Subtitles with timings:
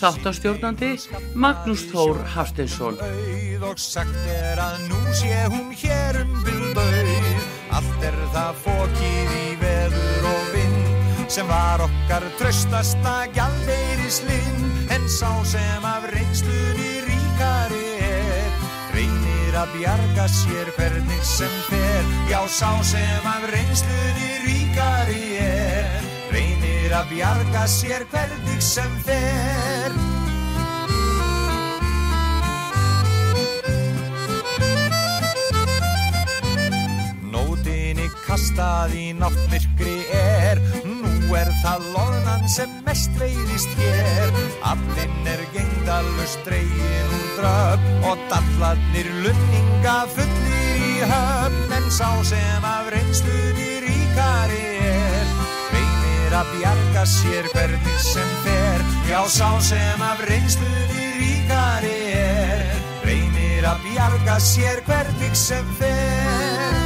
[0.00, 0.94] Þáttastjórnandi
[1.36, 2.96] Magnús Þór Haftinsson.
[3.60, 7.42] og sagt er að nú sé hún hér um bylbauð
[7.76, 15.30] allt er það fókið í veður og vind sem var okkar tröstasta gjaldeirislind en sá
[15.44, 18.48] sem af reynslunni ríkari er
[18.96, 22.14] reynir að bjarga sér hvernig sem fer.
[22.32, 26.09] Já sá sem af reynslunni ríkari er
[26.90, 29.92] reynir að bjarga sér hvernig sem fer.
[37.30, 44.34] Nótinni kastað í náttmyrkri er Nú er það loðnan sem mest veiðist hér.
[44.66, 52.66] Aflinn er gengdalust dregin úr dröf Og dallarnir lunninga fullir í höfn En sá sem
[52.66, 55.19] af reynslunni ríkari er
[56.30, 58.82] Reynir að bjarga sér hvernig sem fer.
[59.08, 66.78] Já, sá sem af reynslunni ríkari er Reynir að bjarga sér hvernig sem fer.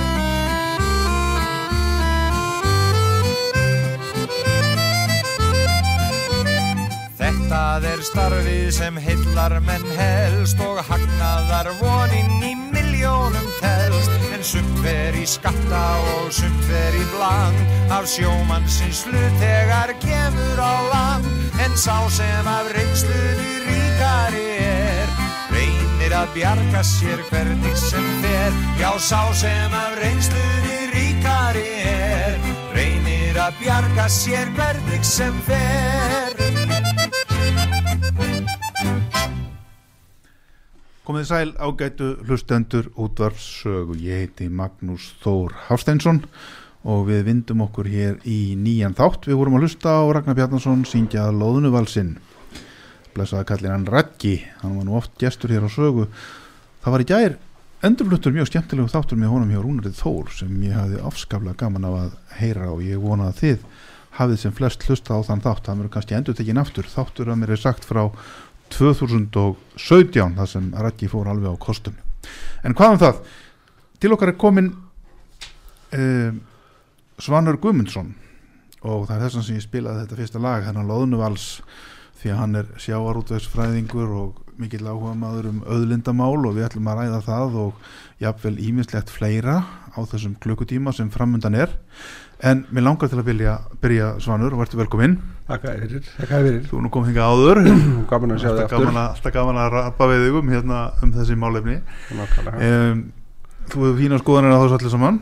[7.20, 15.16] Þetta er starfið sem hillar menn helst og hagnaðar voninn í miljónum telst sumt ver
[15.16, 17.60] í skatta og sumt ver í bland.
[17.94, 21.28] Af sjómannsins hlut þegar kemur á land.
[21.64, 25.08] En sá sem af reynslunni ríkari er
[25.54, 28.60] reynir að bjarga sér hvernig sem fer.
[28.82, 32.38] Já sá sem af reynslunni ríkari er
[32.76, 36.73] reynir að bjarga sér hvernig sem fer
[41.04, 43.92] Komið sæl ágætu hlustendur útvarpsögu.
[44.00, 46.22] Ég heiti Magnús Þór Hafsteinsson
[46.80, 49.28] og við vindum okkur hér í nýjan þátt.
[49.28, 52.14] Við vorum að hlusta á Ragnar Bjarnason syngja Lóðunuvalsinn.
[53.12, 56.06] Blesaði kallin hann Raggi, hann var nú oft gestur hér á sögu.
[56.80, 57.36] Það var í gær
[57.84, 61.98] endurfluttur mjög skemmtilegu þáttur með honum hjá Rúnarið Þór sem ég hafði afskaplega gaman af
[62.00, 63.68] að heyra og ég vona að þið
[64.14, 65.66] hafið sem flest hlusta á þann þátt.
[65.68, 66.88] Það verður kannski endur tekin aftur.
[66.88, 68.06] Þáttur að mér er sagt frá
[68.78, 71.96] 2017 þar sem Raggi fór alveg á kostum
[72.64, 73.22] en hvað um það?
[74.00, 74.70] Til okkar er komin
[75.94, 76.30] uh,
[77.22, 78.14] Svanur Guðmundsson
[78.84, 81.48] og það er þess að ég spilaði þetta fyrsta lag hennar Lóðnuvals
[82.20, 87.00] því að hann er sjáarútvegsfræðingur og mikill áhuga maður um öðlindamál og við ætlum að
[87.00, 87.88] ræða það og
[88.22, 89.56] jafnvel ímislegt fleira
[89.94, 91.74] á þessum klukkutíma sem framundan er
[92.44, 95.16] en mér langar til að byrja, byrja Svanur og verður velkominn.
[95.48, 96.62] Takk fyrir, takk fyrir.
[96.68, 97.60] Þú er nú komið hingað áður.
[98.10, 100.80] Gaman að sjá þig alltaf gaman, að, alltaf gaman að rappa við þig um, hérna,
[101.04, 101.76] um þessi málefni.
[102.54, 103.04] Um,
[103.64, 105.18] Þú hefur fína skoðanir á þessu allir saman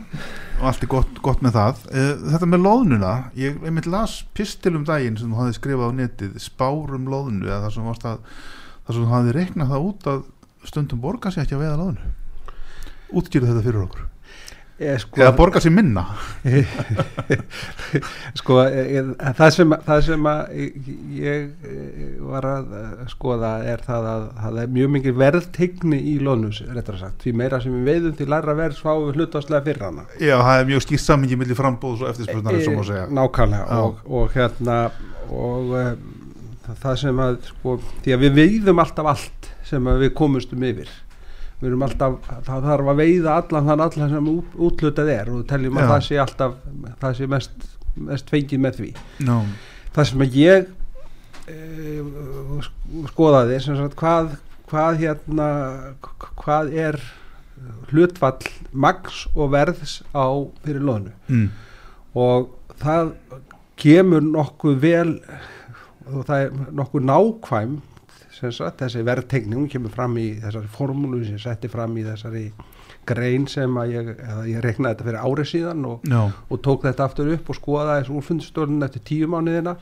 [0.59, 1.83] og allt er gott, gott með það.
[1.93, 5.97] Uh, Þetta með loðnuna ég einmitt las pistil um daginn sem þú hafði skrifað á
[6.01, 8.17] netið spár um loðnu eða það sem, að,
[8.83, 10.25] það sem þú hafði reiknað það út að
[10.67, 12.11] stundum borga sér ekki að veiða loðnu.
[13.13, 14.03] Útskýrðu þetta fyrir okkur.
[14.03, 14.12] Ég,
[15.03, 16.03] sko, eða borga sér minna.
[18.39, 20.39] Sko það sem, það sem að
[21.13, 21.43] ég,
[22.25, 26.63] var að eh, skoða er það að það er mjög mikið verðtegni í lónus
[27.21, 30.07] því meira sem við veiðum til læra verð sváum við hlutastlega fyrir hana.
[30.17, 34.77] Já, það er mjög skýrt sammingi millir frambóðs og eftirspurnar Eh, nákvæmlega og, og hérna
[35.33, 36.03] og um,
[36.81, 40.91] það sem að sko, því að við veiðum alltaf allt sem við komumstum yfir
[41.63, 45.43] við erum alltaf, það þarf að veiða allan þann allan sem út- úthlutað er og
[45.47, 45.91] teljum að Já.
[45.93, 46.55] það sé alltaf
[47.01, 47.67] það sé mest,
[48.09, 48.89] mest fengið með því
[49.29, 49.37] no.
[49.95, 50.67] það sem að ég
[51.47, 51.57] e,
[53.13, 54.35] skoðaði sem sagt, hvað,
[54.71, 55.49] hvað hérna
[56.43, 56.99] hvað er
[57.93, 60.27] hlutfall mags og verðs á
[60.65, 61.47] fyrir loðnu mm.
[62.19, 62.51] og
[62.83, 63.15] það
[63.79, 65.09] kemur nokkuð vel
[66.11, 67.77] og það er nokkuð nákvæm
[68.33, 72.47] sagt, þessi verðtegning hún kemur fram í þessari formúlu sem setti fram í þessari
[73.07, 76.23] grein sem að ég, eða ég reknaði þetta fyrir árið síðan og, no.
[76.49, 79.75] og tók þetta aftur upp og skoðaði þessu úrfundstörnun eftir tíu mánuðina.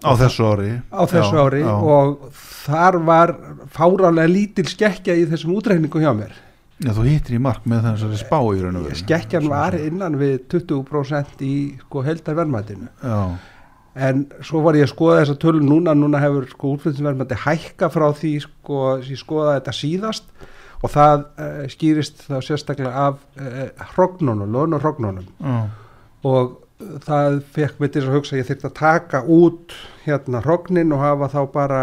[0.00, 0.70] Á þessu ári.
[0.88, 1.72] á þessu Já, ári já.
[1.74, 2.30] og
[2.64, 3.34] þar var
[3.74, 6.32] fárálega lítil skekkja í þessum útreikningu hjá mér.
[6.80, 8.96] Já, þú hittir í mark með þessari spá í raun og veru.
[9.02, 13.18] Skekkjan var innan við 20% í sko heldarverðmætinu Já,
[14.00, 18.06] en svo var ég að skoða þessa tölum núna núna hefur sko útflutningsverðmætti hækka frá
[18.16, 20.32] því sko ég skoða þetta síðast
[20.80, 25.30] og það uh, skýrist þá sérstaklega af uh, hrognunum, loðun og hrognunum.
[25.44, 25.58] Já,
[26.30, 26.56] og
[27.04, 29.74] það fekk mig til þess að hugsa að ég þyrfti að taka út
[30.06, 31.80] hérna hrognin og hafa þá bara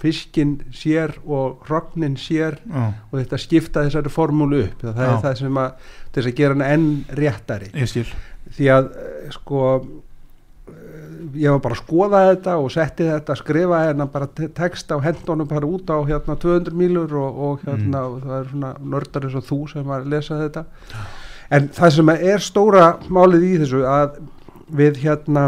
[0.00, 4.82] fiskin sér og hrognin sér já, og þetta skipta þessari formúlu upp.
[4.84, 5.08] Það Já.
[5.08, 7.70] er það sem að þess að gera hann enn réttari.
[8.56, 9.62] Því að eh, sko
[11.34, 15.04] ég var bara að skoða þetta og setti þetta, skrifa hérna bara te- texta á
[15.04, 19.24] hendunum bara út á hérna 200 mílur og, og hérna og það er svona nördar
[19.28, 20.64] eins og þú sem var að lesa þetta.
[21.50, 24.20] En það sem er stóra málið í þessu að
[24.76, 25.46] við hérna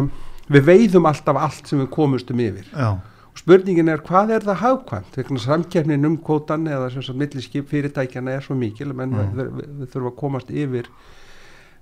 [0.49, 2.69] við veiðum alltaf allt sem við komumstum yfir.
[2.73, 2.91] Já,
[3.29, 5.17] og spurningin er hvað er það hagkvæmt?
[5.19, 9.35] Vegna samkeppnin um kvótan eða sem sagt milliskip fyrirtækjana er svo mikil menn Mm.
[9.37, 10.89] við, við, við þurfum að komast yfir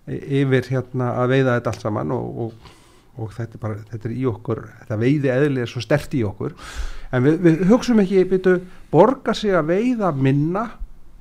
[0.06, 2.74] yfir hérna að veiða þetta allt saman og, og,
[3.16, 6.24] og þetta er bara þetta er í okkur, þetta veiði eðli er svo stert í
[6.26, 6.56] okkur.
[7.14, 8.58] En við, við hugsum ekki byrju,
[8.92, 10.66] borga sig að veiða minna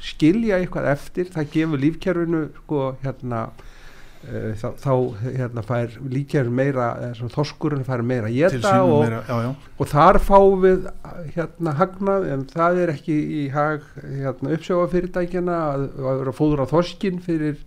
[0.01, 4.91] skilja eitthvað eftir það gefur lífkerfinu sko hérna uh, þá, þá
[5.23, 10.89] hérna fær lífkerfinu meira eða þoskurinn fær meira sínum og, já, og þar fáum við
[11.37, 16.69] hérna hagnað en það er ekki í hag hérna, uppsjáfafyrirtækjana að, að vera að fóðra
[16.73, 17.57] þorskin fyrir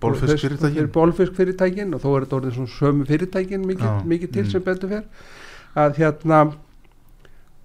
[0.00, 0.74] Bolfiskfyrirtækin.
[0.76, 4.50] fyrir bólfiskfyrirtækin og þó er þetta orðið svona sömu fyrirtækin mikið, mikið til mm.
[4.52, 5.04] sem betur fer
[5.78, 6.40] að hérna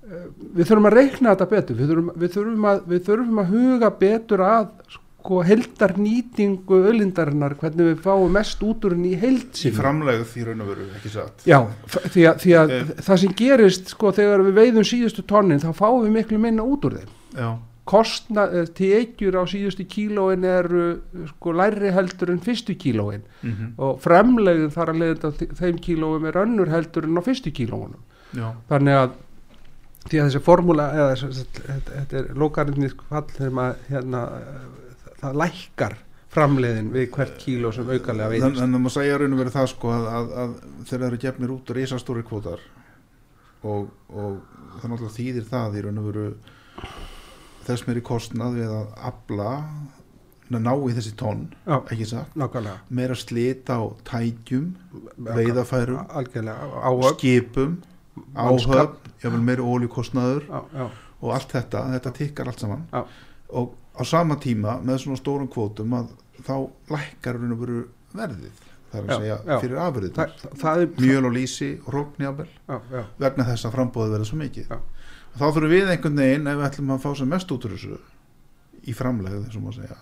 [0.08, 3.52] eh, við þurfum að reikna þetta betur við þurfum, við þurfum, að, við þurfum að
[3.58, 9.20] huga betur að sko heldar nýtingu ölindarinnar hvernig við fáum mest út úr henni í
[9.22, 12.90] held í framlegð í raun og veru, ekki satt Já, því að, því að Eh.
[13.08, 16.84] það sem gerist sko þegar við veiðum síðustu tonnin þá fáum við miklu minna út
[16.90, 17.48] úr þeim Já,
[17.86, 23.24] kostna, eh, tekjur á síðustu kílóin eru eh, sko læri heldur en fyrstu kílóin.
[23.44, 28.00] Mhm, og fremlegin þar að leiða þeim kílóum er önnur heldur en á fyrstu kílóunum.
[28.34, 29.12] Já, þannig að
[30.10, 34.24] því að þessi formúla eða þetta, þetta er lókarinnisk fall þegar maður hérna,
[35.22, 35.94] það lækkar
[36.34, 38.60] framleiðin við hvert kíló sem aukalega Þann- veiðist.
[38.64, 40.56] Þannig að maður segja raun og verið það sko að, að, að
[40.90, 42.64] það eru gefnir út risastóri kvótar
[43.64, 44.42] og, og
[44.82, 46.26] það náttúrulega þýðir það í raun og veru
[47.68, 49.50] þess meiri kostnað við að afla
[50.54, 51.77] að ná í þessi tonn Já.
[51.80, 52.81] ekki satt, nákvæmlega.
[52.94, 54.68] Meira slita á tækjum,
[55.18, 56.01] veiðafærum
[57.15, 57.77] skipum,
[58.38, 60.45] áhöfn meiri ólíkostnaður
[61.24, 62.83] og allt þetta, þetta tikkar allt saman.
[62.92, 63.06] Já.
[63.54, 66.13] og á sama tíma með svona stórum kvótum að
[66.44, 66.56] þá
[66.94, 67.38] lækkar
[68.13, 68.62] verðið
[68.94, 69.60] það er að Já, segja já.
[69.62, 70.18] fyrir afurðið
[71.01, 71.94] mjöl og lísi og
[72.68, 74.74] já, vegna þess að frambóðið verður svo mikið
[75.38, 78.00] þá þurfum við einhvern veginn ef við ætlum að fá sem mest út úr þessu
[78.84, 79.98] í framlegð þessum að segja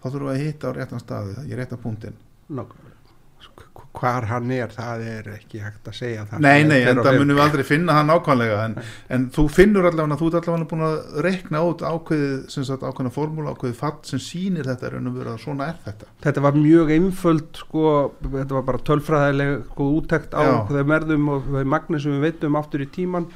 [0.00, 2.16] þá þurfum við að hitta á réttan staði í rétta punktin
[2.50, 2.96] nákvæmlega.
[3.40, 3.66] Sk-
[4.00, 6.42] hvar hann er, það er ekki hægt að segja það.
[6.44, 8.74] Nei, Það nei, er en það munum við aldrei finna hann ákvæmlega en,
[9.16, 13.12] en þú finnur allavega, þú ert allavega búin að reikna út ákveðið, sem sagt ákveðna
[13.16, 16.10] formúla ákveðið fatt sem sýnir þetta raun og veru að svona er þetta.
[16.28, 17.84] Þetta var mjög einföld sko,
[18.28, 20.54] þetta var bara tölfræðileg sko, úttekt á Já.
[20.70, 23.26] þeim verðum og þeim magnir sem við veitum aftur í tíman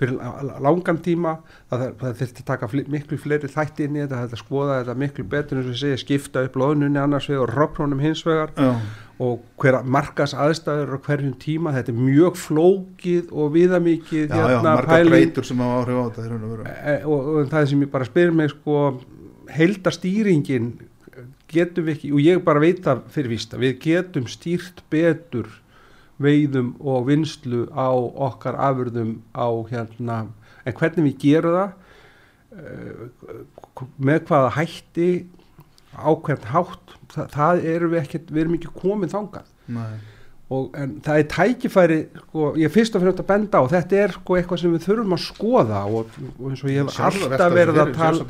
[0.00, 1.36] fyrir la- langan tíma
[1.70, 4.98] það, það þurfti að taka fl miklu fleiri þætti inn í þetta, þetta skoða þetta
[5.02, 8.54] miklu betur eins og segja, skipta upp loðnunni annars vegar og ropprónum hins vegar.
[8.56, 8.72] Já,
[9.22, 15.06] og hver markas aðstæður á hverjum tíma, þetta er mjög flókið og viðamikið já, margar
[15.06, 16.64] breytur sem hafa áhrif á þetta og veru.
[16.72, 18.78] E, og, og það sem ég bara spyr mig sko,
[19.52, 20.72] heildastýringin
[21.52, 25.50] getum við ekki, og ég bara veit það fyrir vísta, við getum stýrt betur
[26.22, 30.18] veiðum og vinslu á okkar afurðum á hérna,
[30.64, 31.70] en hvernig við gerum það
[32.58, 35.10] eh, með hvaða hætti
[35.92, 39.52] á hvern hátt það, það erum við ekkert, við erum ekki komið þangað.
[40.52, 44.00] Og, en það er tækifæri sko, ég er fyrst og fremst að benda á þetta
[44.02, 47.30] er sko eitthvað sem við þurfum að skoða og, og eins og ég hef Sjálfsagt
[47.30, 48.26] alltaf verið að tala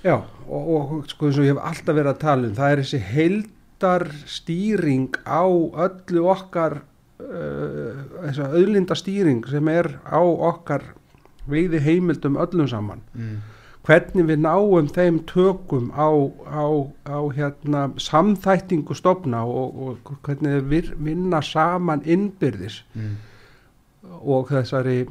[0.00, 2.82] já, og, og sko eins og ég hef alltaf verið að tala um það er
[2.84, 3.52] þessi heildar
[4.30, 10.92] stýring á öllu okkar uh, þessa auðlinda stýring sem er á okkar
[11.50, 13.36] veiði heimildum öllum saman mm.
[13.84, 16.08] hvernig við náum þeim tökum á,
[16.48, 16.66] á,
[17.04, 23.16] á hérna, samþættingu stofna og, og hvernig við vinna saman innbyrðis Mm.
[24.24, 25.04] og þessari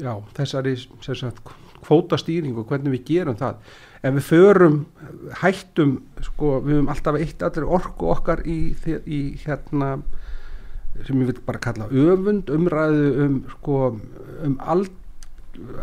[0.00, 1.52] já, þessari sagt,
[1.84, 3.60] kvótastýringu, hvernig við gerum það
[4.00, 4.78] ef við förum
[5.42, 8.72] hættum, sko, við höfum alltaf eitt allir orku okkar í,
[9.04, 9.98] í hérna
[11.06, 13.80] sem ég vil bara kalla öfund umræðu um sko,
[14.46, 14.90] um ald,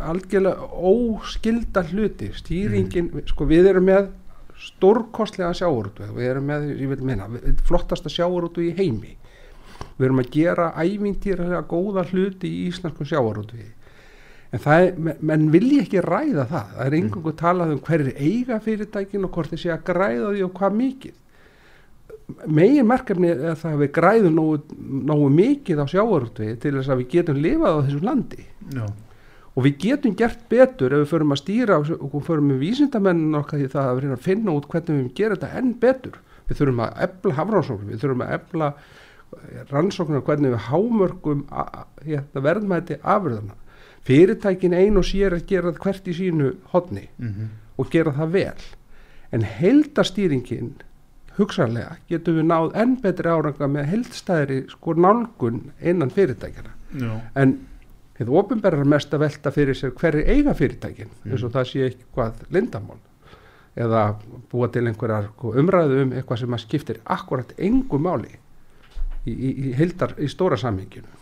[0.08, 2.32] algjörlega óskilda hluti.
[2.36, 4.10] Stýringin, sko við erum með
[4.58, 7.30] stórkostlega sjáurútu við erum með, ég vil minna,
[7.68, 9.14] flottasta sjáurútu í heimi.
[9.98, 13.62] Við erum að gera ævintýrlega góða hluti í íslensku sjáurútu
[14.54, 16.68] en það er, men- menn vilja ekki ræða það.
[16.75, 20.44] Það er engangu talað um hverju eiga fyrirtækin og hvort þeir sé að græða því
[20.48, 21.16] og hvað mikið.
[22.48, 24.56] Megin markefni er það að við græðum nógu,
[25.08, 28.46] nógu mikið á sjávarútvegi til þess að við getum lifað á þessu landi.
[28.75, 28.86] Já,
[29.58, 33.63] og við getum gert betur ef við förum að stýra og förum með vísindamennin okkar
[33.63, 36.20] í það að að finna út hvernig við gerum þetta enn betur.
[36.48, 38.68] Við þurfum að efla hafrannsóknir við þurfum að efla
[39.72, 41.42] rannsóknir á hvernig við hámörgum
[42.06, 43.58] hérna, verðmæti afröðana
[44.08, 48.68] fyrirtækin ein og sér að gera hvert í sínu hodni mhm, og gera það vel.
[49.36, 50.76] En heldastýringin
[51.38, 57.58] hugsanlega getum við náð enn betri áranga með heldstæðri sko nálgun innan fyrirtækjana já, en
[58.18, 62.42] þið ofinberðar mest að velta fyrir sér hverju eiga fyrirtækin eins og það sé eitthvað
[62.54, 62.98] lindamál
[63.78, 64.04] eða
[64.50, 69.52] búa til einhverjar sko, umræðu um eitthvað sem að skiptir akkurat engu máli í, í,
[69.52, 71.14] í, heildar, í stóra samminginu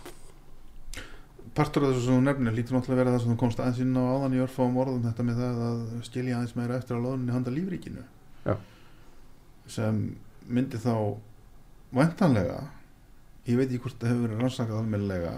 [1.55, 3.95] Partur af þessu sem þú nefnir lítur náttúrulega vera það sem þú komst aðeins inn
[3.95, 7.31] á áðan í örfáum orðum þetta með það að skilja aðeins meira eftir að loðunni
[7.35, 8.03] handa lífríkinu
[8.45, 8.55] Já.
[9.77, 10.01] sem
[10.47, 10.93] myndi þá
[11.95, 12.57] væntanlega
[13.47, 15.33] ég veit ekki hvort það hefur verið rannsakað almennilega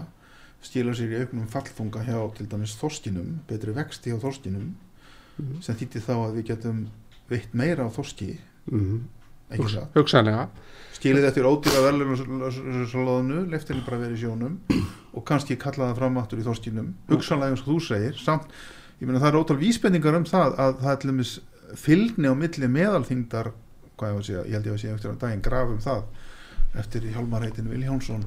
[0.66, 4.74] skila sér í auknum fallþunga hjá til dæmis þorskinum, betri vexti hjá þorskinum
[5.38, 5.60] Mhm.
[5.62, 6.78] sem þýtti þá að við getum
[7.30, 8.32] veitt meira á þorski
[8.72, 8.96] mm.
[9.54, 10.48] ekki það, hugsanlega
[10.96, 14.56] skilið eftir ódýra verðlunarslóðinu leftinni bara verið sjónum
[15.18, 18.50] og kannski kalla það fram aftur í þorskinum hugsanlega eins og þú segir samt,
[19.00, 21.32] ég meina það eru ótal vísbendingar um það að það er til dæmis
[21.78, 23.50] fylgni á milli meðalþingdar
[23.98, 25.82] hvað ég var að segja, ég held ég að segja eftir að daginn graf um
[25.82, 28.24] það eftir Hjálmar heitin Viljánsson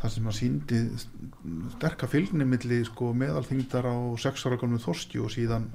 [0.00, 0.80] þar sem að síndi
[1.76, 5.70] sterka fylgni milli sko, meðalþingdar á sex ára gamlu þorski og síðan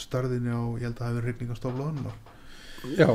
[0.00, 2.16] starðinni á, ég held að það hefur regningastoflaðunar
[2.96, 3.10] já,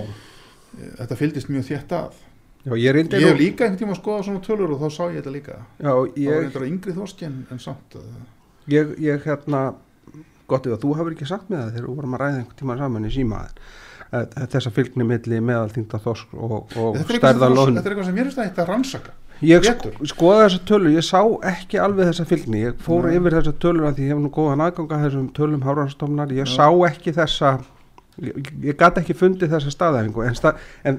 [1.01, 2.19] þetta fylgdist mjög þétt að
[2.65, 5.03] já ég reyndi Ég nú- líka einhvern tíma að skoða svona tölur og þá sá
[5.11, 5.57] ég þetta líka.
[5.79, 7.97] Já, Það var ég, eitthvað yngri þorski en, en samt
[8.67, 9.61] ég, ég hérna
[10.47, 12.59] gott ef að þú hafur ekki sagt með það þegar við vorum að ræða einhvern
[12.61, 13.61] tíma saman í símaður
[14.47, 18.15] þessa fylgni milli meðalþingda þorsk og, og þetta, er stærða loðn þetta er eitthvað sem
[18.15, 22.23] mér finnst að þetta rannsaka Ég sko, skoða þessa tölur, ég sá ekki alveg þessa
[22.25, 23.17] fylgni, ég fór Nei.
[23.19, 26.47] yfir þessa tölur að því ég hef nú góðan aðgang að þessum tölum háranstofnar, ég
[26.47, 26.55] Já.
[26.55, 27.51] sá ekki þessa,
[28.25, 30.55] ég, ég gat ekki fundið þessa staðæfingu, en, sta,
[30.89, 30.97] en,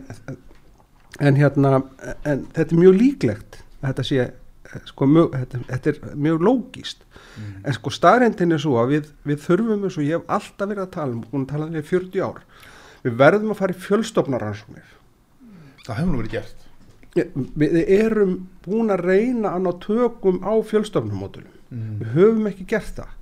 [1.21, 1.83] en hérna,
[2.25, 4.29] en þetta er mjög líklegt að þetta sé,
[4.69, 7.05] eh, sko, mjög, þetta, þetta er mjög lógist,
[7.39, 7.61] Mm.
[7.65, 10.83] en sko staðrendin er svo að við, við þurfum eins og ég hef alltaf verið
[10.83, 12.41] að tala um, búin að tala um því í 40 ár,
[13.05, 14.95] við verðum að fara í fjölstofnaransóknir,
[15.89, 16.65] Það hefur nú verið gert.
[17.63, 18.33] Við erum
[18.67, 21.95] búin að reyna að ná tökum á fjölstofnumódulum mm.
[22.03, 23.15] við höfum ekki gert það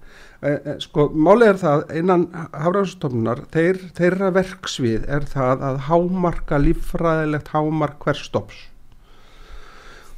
[0.85, 8.05] sko, málið er það innan hafræðstofnunar, þeir, þeirra verksvið er það að hámarka líffræðilegt hámark
[8.05, 8.66] hver stops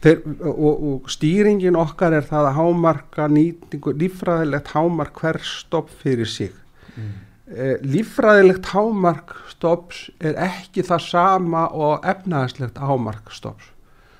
[0.03, 6.29] þeir, og, og stýringin okkar er það að hámarka nýtingu, líffræðilegt hámark hver stopp fyrir
[6.29, 6.53] sig.
[6.99, 7.17] Mm.
[7.47, 13.71] e, líffræðilegt hámark stops er ekki það sama og efnaðslegt hámark stops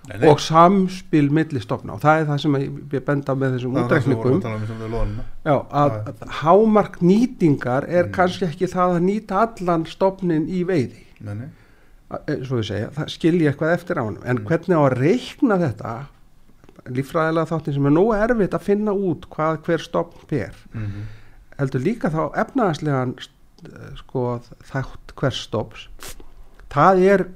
[0.09, 0.29] Nei, nei.
[0.31, 2.55] og samspil milli stofna og það er það sem
[2.95, 5.97] ég benda með þessum útreikningum að um að,
[6.43, 8.13] hámark nýtingar er Mm.
[8.13, 11.49] kannski ekki það að nýta allan stofnin í veiði Nei.
[12.11, 14.47] A- svo við segja, það skilji eitthvað eftir á hann en Mm.
[14.47, 15.93] hvernig á að reikna þetta
[16.89, 21.03] líffræðilega þáttin sem er nógu erfitt að finna út hvað hver stofn ber Mm.
[21.59, 23.15] heldur líka þá efnaðslegan
[23.99, 25.89] sko þátt hver stofs
[26.71, 27.27] það er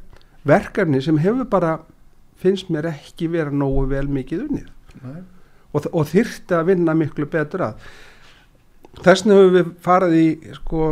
[0.46, 1.80] verkefni sem hefur bara
[2.42, 4.70] finnst mér ekki vera nógu vel mikið unnið
[5.02, 5.20] Nei.
[5.72, 7.90] og, og þyrfti að vinna miklu betur að
[9.02, 10.26] þessna höfum við farið í
[10.58, 10.88] sko,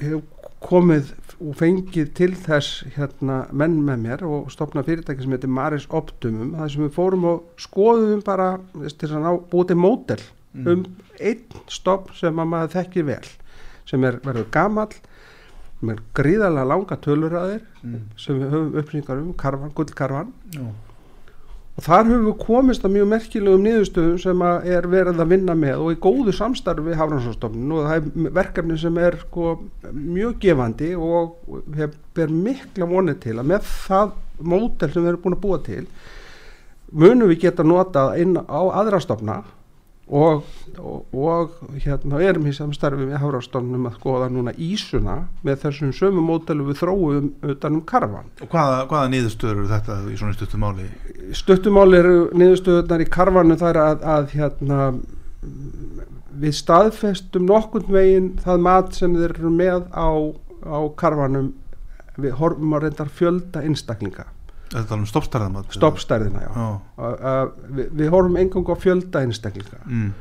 [0.00, 0.22] hefur
[0.66, 5.84] komið og fengið til þess hérna menn með mér og stopna fyrirtæki sem heitir Maris
[5.94, 10.24] Optimum það sem við fórum og skoðum bara til að ná búið til mótel
[10.56, 10.68] Mm.
[10.72, 10.84] um
[11.20, 13.26] einn stopp sem að maður þekkir vel
[13.90, 14.94] sem er verður gamall
[15.84, 18.00] með gríðarlega langa töluraðir Mm.
[18.18, 20.62] sem við höfum upplýsingar um, karvan, gullkarvan Já.
[21.76, 24.42] og þar höfum við komist að mjög merkilegum niðurstöðum sem
[24.74, 28.78] er verið að vinna með og í góðu samstarfi við Hafrannsóknastofnun og það er verkefni
[28.80, 29.52] sem er sko,
[29.92, 31.36] mjög gefandi og
[32.16, 35.84] ber mikla vonið til að með það mótel sem við erum búin að búa til
[36.96, 39.42] munum við geta notað inn á aðra stofna
[40.06, 40.44] og,
[40.78, 46.22] og, og hérna erum í samstarfi með Hafrannsóknastofnun að skoða núna ísuna með þessum sömu
[46.22, 50.62] mótelu við þróum utan um karvan Og hvaða, hvaða niðurstöður eru þetta í svona stuttum
[50.62, 50.86] máli?
[51.34, 54.80] stuttumál eru niðurstöðunar í karvanu þar að, að hérna
[56.36, 60.10] við staðfestum nokkurn veginn það mat sem þeir eru með á,
[60.70, 61.52] á karvanum
[62.20, 64.30] við horfum að reyndar fjölda einstaklinga
[64.66, 66.68] Þetta tala um stoppstærðamat stoppstærðina já, Já.
[66.98, 69.78] Að- að við, við horfum engang á fjölda einstaklinga.
[69.86, 70.12] Mm.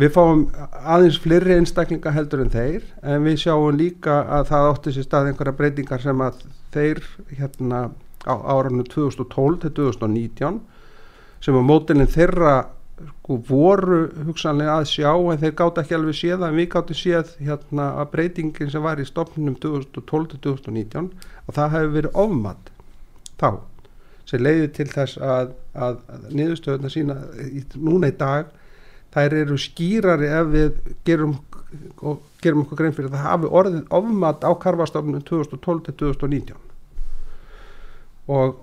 [0.00, 0.46] við fáum
[0.88, 5.26] aðeins fleiri einstaklinga heldur en þeir en við sjáum líka að það átti sér stað
[5.30, 6.38] einhverja breytingar sem að
[6.72, 7.02] þeir
[7.36, 7.82] hérna
[8.24, 10.60] á áranu 2012 til 2019
[11.44, 12.54] sem að mótilin þeirra
[13.02, 17.34] sko, voru hugsanlega að sjá en þeir gátt ekki alveg séð en við gáttum séð
[17.42, 21.10] hérna að breytingin sem var í stopnum 2012 til 2019
[21.46, 22.72] og það hefur verið ofmat
[23.42, 23.50] þá
[24.32, 28.50] sem leiði til þess að, að, að niðurstöðuna sína í, núna í dag
[29.12, 31.36] þær eru skýrari ef við gerum
[32.02, 36.56] og gerum okkur grein fyrir að það hafi orðið ofmat á karfastofnum 2012 til 2019
[38.32, 38.56] og,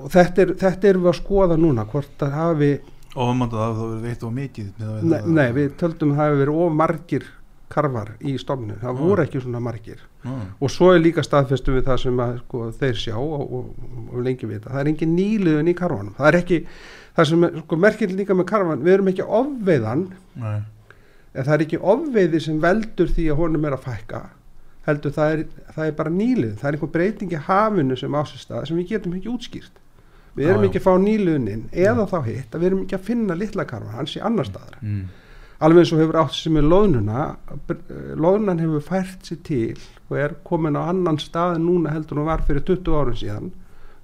[0.00, 2.72] og þetta, er, þetta erum við að skoða núna hvort það hafi
[3.14, 6.62] um að það hefur veitt of mikið nei, nei, við töldum að það hefur verið
[6.64, 7.28] of margir
[7.72, 8.98] karfar í stofnu, það Já.
[9.00, 10.02] voru ekki svona margir.
[10.24, 13.88] Nú, og svo er líka staðfestu við það sem að, sko, þeir sjá og, og,
[14.12, 16.60] og lengi vita, það er engin nýliðun í karfanum, það er ekki
[17.16, 20.06] það sem er sko, merkil líka með karfan, við erum ekki ofveiðan,
[20.44, 20.56] nei,
[21.34, 24.22] en það er ekki ofveiði sem veldur því að honum er að fækka
[24.84, 25.42] heldur það er,
[25.74, 26.58] það er bara nýliðun.
[26.60, 29.80] Það er einhver breyting í hafinu sem ásist að sem við getum ekki útskýrt.
[30.34, 30.68] Við Já, erum já.
[30.68, 33.94] ekki að fá nýliðunin eða þá hitt að við erum ekki að finna litla karfa
[33.96, 34.80] hans í annar staðar.
[34.82, 35.04] Mm.
[35.62, 37.26] Alveg eins og hefur átt sem er loðnuna
[38.20, 42.42] loðnan hefur fært sér til og er komin á annan stað núna heldur hún var
[42.46, 43.52] fyrir 20 árum síðan.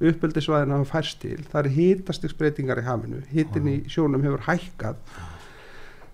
[0.01, 1.43] Uppeldisvæðin hafa færst til.
[1.45, 3.19] Það er hitastiksbreytingar í hafinu.
[3.29, 5.03] Hitin í sjónum hefur hækkað.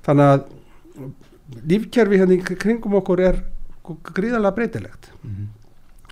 [0.08, 3.38] Þannig að lífkerfi hérna í kringum okkur er
[3.86, 5.12] gríðarlega breytilegt.
[5.22, 5.52] Mm.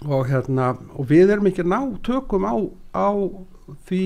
[0.05, 2.55] og hérna og við erum ekki ná tökum á,
[2.93, 3.09] á
[3.89, 4.03] því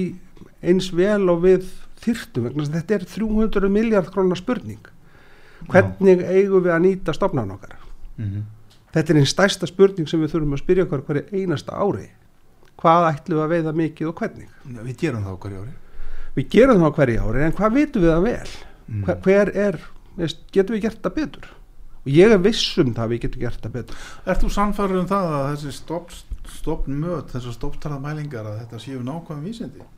[0.63, 1.67] eins vel og við
[1.99, 4.85] að þetta er 300 miljard krónar spurning
[5.67, 7.75] hvernig eigum við að nýta stofnan okkar?
[8.19, 8.47] Mm.
[8.95, 12.09] þetta er einn stærsta spurning sem við þurfum að spyrja okkar hverju einasta ári.
[12.79, 14.49] Hvað ætlum við að veiða mikið og hvernig?
[14.49, 15.77] Já, við gerum það hverju ári.
[16.39, 18.51] Við gerum það hverju ári en hvað vitum við það vel?
[18.89, 19.05] Mm.
[19.05, 19.81] hver, hver er,
[20.55, 21.49] getum við gert það betur?
[22.05, 24.05] Og ég er viss um það að við getum gert það betur.
[24.25, 25.73] Ert þú sannfærður um það að þessi
[26.59, 29.89] stoppmöt, þessar stopptarað mælingar að þetta séu nákvæm vísindi?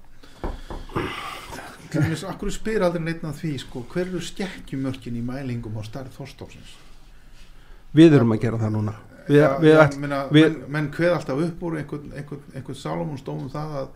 [2.30, 6.76] Akkur spyr aldrei neitt að því, sko, hver eru skekkjumörkin í mælingum á stærð þorstofsins?
[7.96, 8.92] við erum að gera það núna
[9.26, 12.42] við, Já, við, já, ætl- meina, við- menn, menn hveð alltaf upp úr einhvern, einhvern,
[12.54, 13.88] einhvern Salomon stóðum það að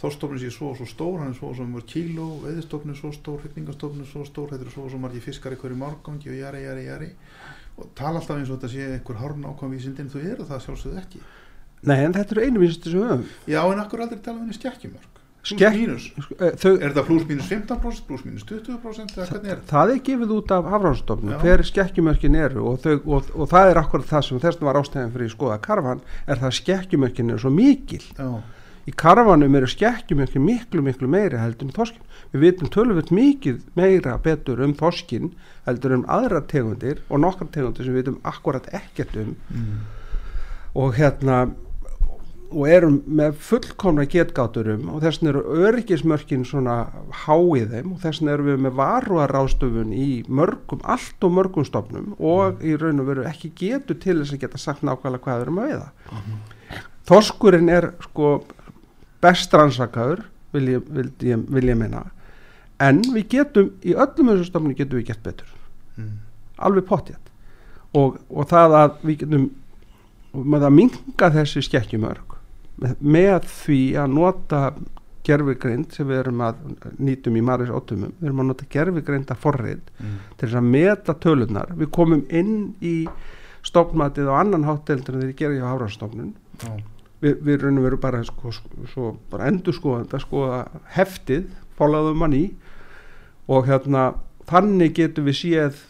[0.00, 3.00] þorstofnin sé svo og svo stór, hann er svo og svo mörg kíló, veðistofnin er
[3.00, 5.76] svo stór, hryggningastofnin er svo stór, þetta eru svo og svo margir fiskar í hverju
[5.82, 7.10] márgangi og jari, jari, jari
[7.80, 11.02] og tala alltaf eins og þetta sé einhver hárn ákvæm vísindin, þú eru það sjálfsögðu
[11.02, 11.20] ekki.
[11.90, 14.46] nei en þetta eru einu vísindi sem við höfum Já, en akkur aldrei tala um
[14.46, 15.19] henni skekkjumörk?
[15.48, 16.10] Mínus?
[16.36, 20.00] Eh, þau, Er þetta plus mínus 15%, plus mínus 20% eða hvernig er það er
[20.04, 21.38] gefið út af hafránstofnum Já.
[21.40, 25.14] hver skekkjumörkin eru og, þau, og, og það er akkurat það sem þessum var ástæðan
[25.14, 28.28] fyrir skoða karfan er það að skekkjumörkin eru svo mikil Já,
[28.84, 34.18] í karfanum eru skekkjumörkin miklu miklu meiri heldur en þorskin við vitum tölvöld mikið meira
[34.20, 35.32] betur um þorskin
[35.64, 39.82] heldur um aðra tegundir og nokkra tegundir sem við vitum akkurat ekkert um mm.
[40.84, 41.42] og hérna
[42.50, 46.76] og erum með fullkomna getgáturum og þess vegna eru öryggismörkin svona
[47.24, 52.14] háið þeim og þess vegna erum við með varuarástufun í mörgum, allt og mörgum stofnum
[52.18, 55.46] og í raun og veru ekki getur til þess að geta sagt nákvæmlega hvað við
[55.46, 55.90] erum að veiða
[57.10, 58.32] Þorskurinn er sko
[59.22, 62.04] best rannsakaður vil ég, vil, ég, vil ég meina
[62.80, 65.56] en við getum, í öllum þessum stofnum getum við gert betur
[65.98, 66.20] Mm.
[66.56, 67.26] alveg pottjætt
[67.98, 69.46] og, og það að við getum
[70.32, 72.29] með að minga þessi skekkjumörk
[73.00, 74.60] með, því að nota
[75.26, 76.60] gerfigreind sem við erum að
[76.98, 80.14] nýtum í Maris ótumum, við erum að nota gerfigreinda forrið Mm.
[80.38, 82.94] til þess að meta tölunar við komum inn í
[83.62, 86.30] stofnmatið á annan hátteldur en þeir gera hjá Hárastofnun
[86.64, 86.70] Já.
[87.20, 88.50] við, við raunum veru bara sko,
[88.88, 90.62] sko, bara endur skoða skoða
[90.96, 92.46] heftið, fólaðum mann í
[93.48, 94.14] og hérna
[94.48, 95.84] þannig getum við séð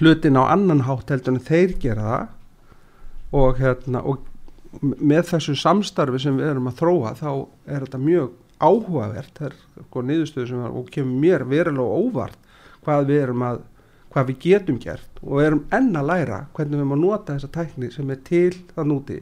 [0.00, 2.28] hlutin á annan hátt heldur en þeir gera það
[3.38, 4.26] og hérna og
[4.80, 7.28] með þessu samstarfi sem við erum að þróa þá
[7.66, 8.30] er þetta mjög
[8.62, 9.56] áhugavert það er
[9.88, 12.38] sko niðurstöðu sem er, kemur mér verulega óvart
[12.86, 13.60] hvað við erum að
[14.12, 17.52] hvað við getum gert og erum enn að læra hvernig við erum að nota þessa
[17.58, 19.18] tækni sem er til það núti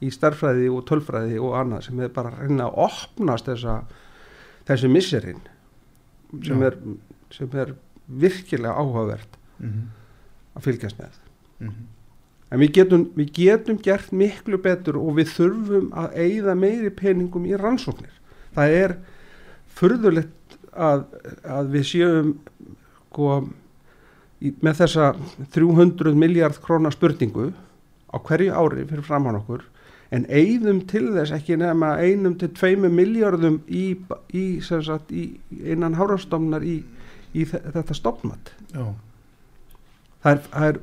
[0.00, 3.74] í starffræði og tölfræði og annað sem er bara að reyna að opnast þessa,
[4.68, 5.42] þessi misserinn
[6.46, 6.62] sem
[7.30, 7.74] sem er
[8.08, 9.90] virkilega áhugavert Mm.
[10.56, 11.16] að fylgjast með
[11.60, 11.72] Mm.
[12.50, 17.46] En við getum, við getum gert miklu betur og við þurfum að eigða meiri peningum
[17.46, 18.12] í rannsóknir.
[18.56, 18.94] Það er
[19.78, 21.04] furðulegt að,
[21.46, 22.32] að við séum
[23.10, 23.40] sko,
[24.42, 25.12] í, með þessa
[25.54, 27.50] 300 miljard krónar spurningu
[28.10, 29.62] á hverju ári fyrir framann okkur
[30.10, 33.92] en eigðum til þess ekki nema einum til tveimur miljardum í,
[34.34, 36.80] í, sagt, í innan hárastofnar í,
[37.30, 38.88] í þe- þetta stopnmat já,
[40.24, 40.80] það er, það er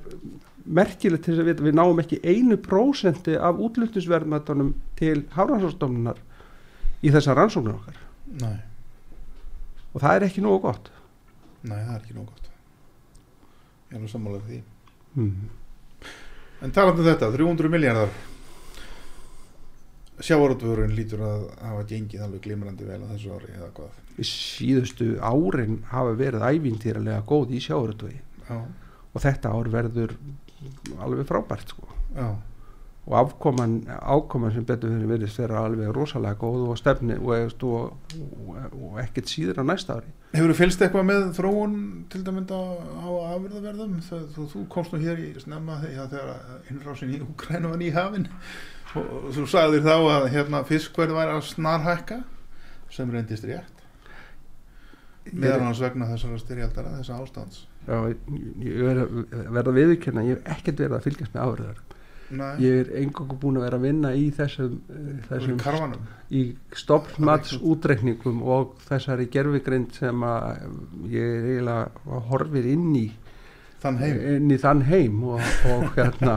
[0.67, 6.21] merkilegt til þess að vita við náum ekki einu prósenti af útlutnisverðmættunum til hafrannsókstofnunar
[7.03, 7.99] í þessar rannsóknir okkar.
[8.41, 8.58] Nei,
[9.93, 10.89] og það er ekki nógu gott.
[11.67, 12.49] Nei, það er ekki nóg gott.
[13.88, 14.63] Ég er alveg sammálaður því.
[15.17, 16.10] Mm.
[16.65, 18.12] En talandi um þetta, 300 miljardar
[20.25, 23.99] sjávarútvörun lítur að hafa gengið alveg glimrandi vel á þessu ári eða hvað?
[24.25, 28.58] Síðustu árin hafa verið ævintýralega góð í Já,
[29.13, 30.15] og þetta ár verður
[30.99, 31.89] alveg frábært sko.
[33.07, 37.93] og afkoman, ákoman sem betur fyrir verið þeirra alveg rosalega góð og stefni og, og,
[38.73, 40.11] og, ekkert síður á næsta ári.
[40.33, 41.77] Hefur þú fylgst eitthvað með þróun
[42.11, 42.59] til dæmis á
[43.29, 43.93] afurðaverðum?
[44.03, 46.35] Þú, þú, komst nú hér í snemma þegar,
[46.67, 48.27] innrásin í Ukrænu var í hafin
[48.91, 52.19] og, þú sagðir þá að hérna, fiskverð væri að snarhækka
[52.91, 53.87] sem reyndist rétt.
[55.31, 60.82] Meðan hans vegna þessara styrjaldara þessa ástands Ég verð verð að viðurkenna ég hef ekkert
[60.84, 61.84] verið að fylgjast með áriðar
[62.28, 65.93] Nei, ég er engangu búin að vera að vinna í þessum, eh, þessum
[66.28, 66.41] í
[66.76, 70.65] stopnmats útreikningum og þessari gerfigrind sem að
[71.13, 73.06] ég er eiginlega horfir inn í
[73.80, 74.19] þann heim?
[74.34, 76.36] inn í þann heim og, og hérna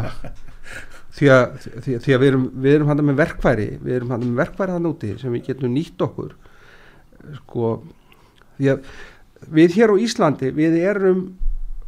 [1.17, 4.27] því að, því, því að við erum, við erum hann með verkfæri við erum hann
[4.29, 6.37] með verkfæri hann úti sem við getum nýtt okkur
[7.41, 7.73] sko
[8.61, 8.95] því að
[9.51, 11.25] við hér á Íslandi við erum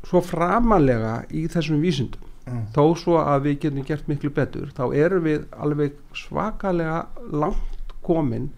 [0.09, 2.57] svo framalega í þessum vísindum Já.
[2.75, 8.51] þó svo að við getum gert miklu betur þá erum við alveg svakalega langt komin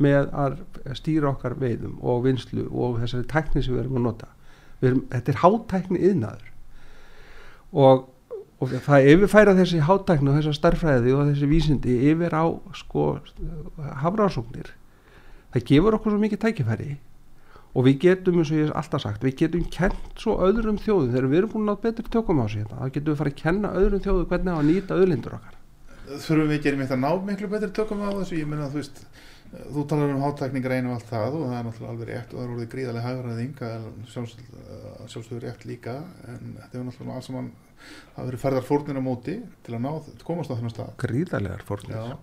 [0.00, 0.60] með að
[0.98, 4.30] stýra okkar veiðum og vinslu og þessari tækni sem við erum að nota.
[4.80, 6.46] Við erum, þetta er hátækni yðnaður
[7.84, 8.06] og,
[8.58, 12.44] og það yfirfæra þessi hátækni og þessa starfræði og þessi vísindi yfir á
[12.80, 13.06] sko
[14.00, 14.72] hafrásóknir
[15.52, 16.90] það gefur okkur svo mikið tækifæri
[17.70, 21.12] og við getum eins og ég hef alltaf sagt við getum kent svo öðrum þjóðum.
[21.14, 23.40] Þegar við erum búin að betri tökum á sig þetta þá getum við fara að
[23.44, 25.58] kenna öðrum þjóðum hvernig að nýta öðlindur okkar.
[26.10, 29.04] Þurfum við ekki einmitt að ná miklu betri tökum á þessu, ég meina þú veist
[29.50, 32.36] þú talar um hátækningar einu og allt það og það er náttúrulega alveg rétt og
[32.38, 33.54] það er orðið gríðarlega hagræðing
[35.10, 35.94] sjálfsögur rétt líka
[36.30, 37.48] en þetta er náttúrulega alls saman
[38.14, 39.34] það verið ferðar fórnir á móti
[39.66, 39.90] til að ná,
[40.26, 40.92] komast á þennan stað.
[41.02, 42.14] Gríðarlegar fórnir uh,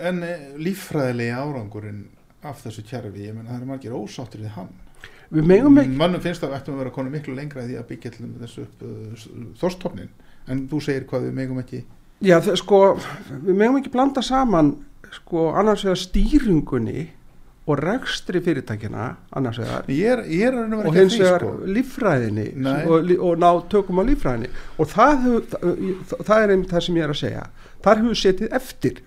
[0.00, 2.04] En eh, líffræðilegi árangurinn
[2.46, 4.70] af þessu kjærfi, ég menna það eru margir ósáttur við hann.
[5.30, 7.88] við megum ekki Mannum finnst að við ættum að vera konum miklu lengra því að
[7.90, 9.24] byggja til þessu uh,
[9.60, 10.10] þorstofnin,
[10.50, 11.84] en þú segir hvað við megum ekki.
[12.24, 12.80] Já, það, sko,
[13.44, 14.74] við megum ekki blanda saman
[15.20, 17.06] sko, annars vegar stýringunni
[17.70, 21.44] og rekstri fyrirtækina annars vegar Ég er, ég er að að og hins að vegar
[21.44, 21.70] sko.
[21.76, 22.80] líffræðinni Nei.
[22.86, 27.06] og, og ná tökum á líffræðinni og það, það, það er einmitt það sem ég
[27.06, 27.44] er að segja
[27.84, 29.02] þar hefur setið eftir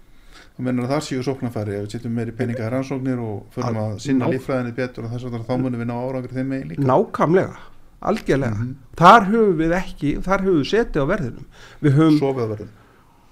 [0.64, 3.80] Þú mennar að það séu sóknarfæri, ef við setjum meiri peninga í rannsóknir og förum
[3.82, 6.86] að sinna líffræðinni betur og þess að þá munum við ná árangur þeim megin líka.
[6.88, 7.58] nákvæmlega,
[8.02, 8.72] algjörlega Mhm.
[8.96, 11.46] þar höfum við ekki, þar höfum við setið á verðinum
[11.84, 12.72] við höfum, Sofið að verðum.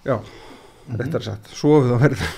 [0.04, 0.18] já,
[0.90, 0.98] Mhm.
[1.00, 2.36] réttar sagt sofið á verðinum,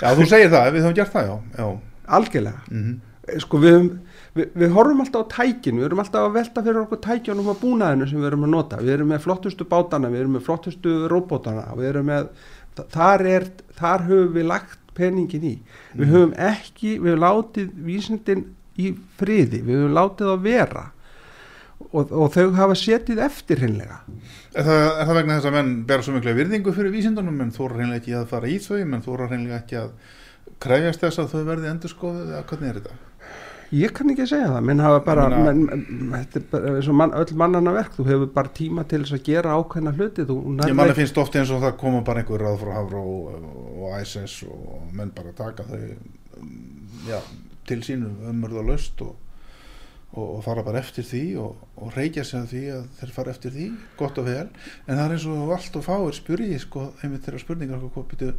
[0.00, 1.36] Já, þú segir það, við höfum gert það, já.
[1.58, 1.78] já.
[2.06, 3.00] algjörlega Mm
[3.38, 3.90] sko við, höfum,
[4.34, 7.58] við, við horfum alltaf á tækin við erum alltaf að velta fyrir okkur tækjunum og
[7.60, 10.94] búnaðinu sem við erum að nota við erum með flottustu bátana, við erum með flottustu
[11.12, 12.26] róbótana, við erum með
[12.76, 15.58] þar, er, þar höfum við lagt peningin í,
[15.94, 16.12] við Mhm.
[16.14, 18.44] höfum ekki við höfum látið vísindin
[18.78, 20.84] í friði, við höfum látið að vera
[21.92, 24.00] og, og þau hafa setið eftir hreinlega
[24.54, 27.68] Er er það vegna þess að menn bera svo mikla virðingu fyrir vísindunum, menn þú
[27.70, 29.90] reynilega ekki að fara í þau, menn þú reynilega ekki að
[30.60, 32.96] krefjast þess að þau verði endur skoðuð, eða hvernig er þetta?
[33.70, 36.70] Ég kann ekki að segja það, menn hafa bara, Ég meina- menn, þetta er bara
[36.74, 39.92] eins og mann, öll mannana verk, þú hefur bara tíma til þess að gera ákveðna
[39.94, 43.02] hluti, þú Ég manna finnst oft eins og það koma bara einhver ráð frá Hafró
[43.06, 43.46] og,
[43.78, 45.78] og ISS og menn bara taka þau
[46.40, 46.50] um,
[47.06, 47.20] já,
[47.70, 49.14] til sínu og löst og,
[50.14, 53.30] og, og fara bara eftir því og, og reykja sig að því að þeir fara
[53.30, 54.48] eftir því, gott og vel.
[54.88, 58.34] En það er eins og allt og fáir spyrji sko, einmitt þeirra spurningar hvað býtu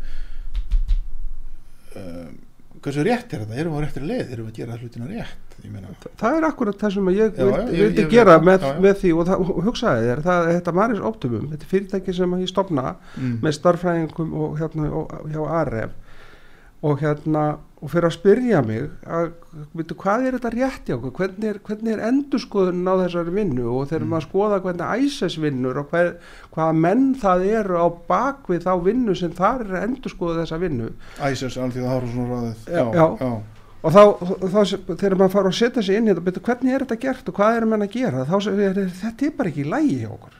[1.95, 2.39] um,
[2.81, 4.31] hversu rétt er þetta, erum við á réttir leið?
[4.33, 5.55] Erum við að gera hlutina rétt?
[5.61, 8.41] Ég meina, Það er akkurat það sem ég Já, vildi, ég- vildi ég- gera já,
[8.47, 8.79] með, já, já.
[8.85, 12.95] með því og, það, hugsaði þér, það, þetta Maris Optimum, þetta fyrirtæki sem ég stopna
[13.17, 15.91] mm, með starffræðingum og hérna og, hjá ARF
[16.81, 17.43] og hérna
[17.81, 19.31] og fyrir að spyrja mig að,
[19.73, 23.63] veitu, hvað er þetta rétt hjá okkur, hvernig er, hvernig er endurskoðun á þessari vinnu?
[23.73, 24.11] Og þegar Mm.
[24.13, 26.11] maður skoða hvernig ISIS vinnur og hver,
[26.53, 30.91] hvaða menn það eru á bakvið þá vinnu sem þar er að endurskoða þessa vinnu.
[31.31, 33.31] ISS, alþjóða Hafró ráðið Já, já, já.
[33.81, 34.03] og þá,
[34.45, 34.61] þá
[35.01, 37.39] þegar maður fara að setja sig inn í þetta betur, hvernig er þetta gert og
[37.41, 38.25] hvað er menn að gera?
[38.29, 40.37] Þá segir þetta er bara ekki lægi hjá okkur.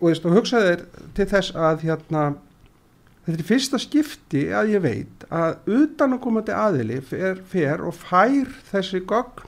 [0.00, 2.24] Og, veist, og hugsaði þeir til þess að hérna
[3.24, 9.00] þetta er fyrsta skipti að ég veit að utanakomandi aðili fer, fer og fær þessi
[9.08, 9.46] gögn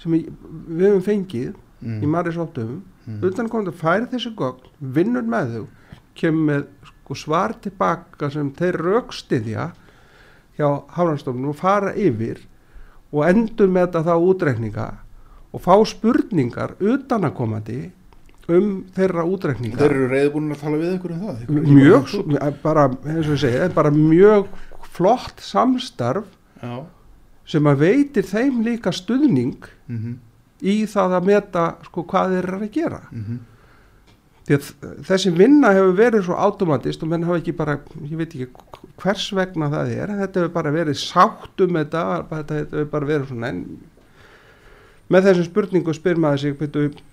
[0.00, 0.30] sem við
[0.68, 2.02] við höfum fengið Mm.
[2.04, 2.72] í Marisóttum
[3.08, 3.22] Mm.
[3.24, 5.66] utanakomandi fær þessi gögn vinnur með þau
[6.14, 9.70] kemur með sko, svar tilbaka sem þeir raukstiðja
[10.58, 12.42] hjá Hafnarstofnum og fara yfir
[13.12, 14.88] og endur með þetta þá útreikninga
[15.54, 17.90] og fá spurningar utanakomandi
[18.56, 19.76] um þeirra útreikninga.
[19.80, 23.42] Þeir eru reyðbúin að tala við ykkur um það Ykkur- mjög, bara, eins og ég
[23.44, 24.46] segi, bara mjög
[24.96, 26.26] flott samstarf
[26.62, 26.74] Já.
[27.46, 29.56] sem að veitir þeim líka stuðning
[29.88, 30.18] Mhm,
[30.62, 33.00] í það að meta sko hvað þeir eru að gera.
[34.50, 34.68] Því að
[35.06, 38.48] þessi vinna hefur verið svo automatist og menn hafa ekki bara ég veit ekki
[38.98, 43.28] hvers vegna það er þetta hefur bara verið sátt um þetta þetta hefur bara verið
[43.30, 43.60] svona en
[45.10, 46.56] með þessum spurningu spyr maður sig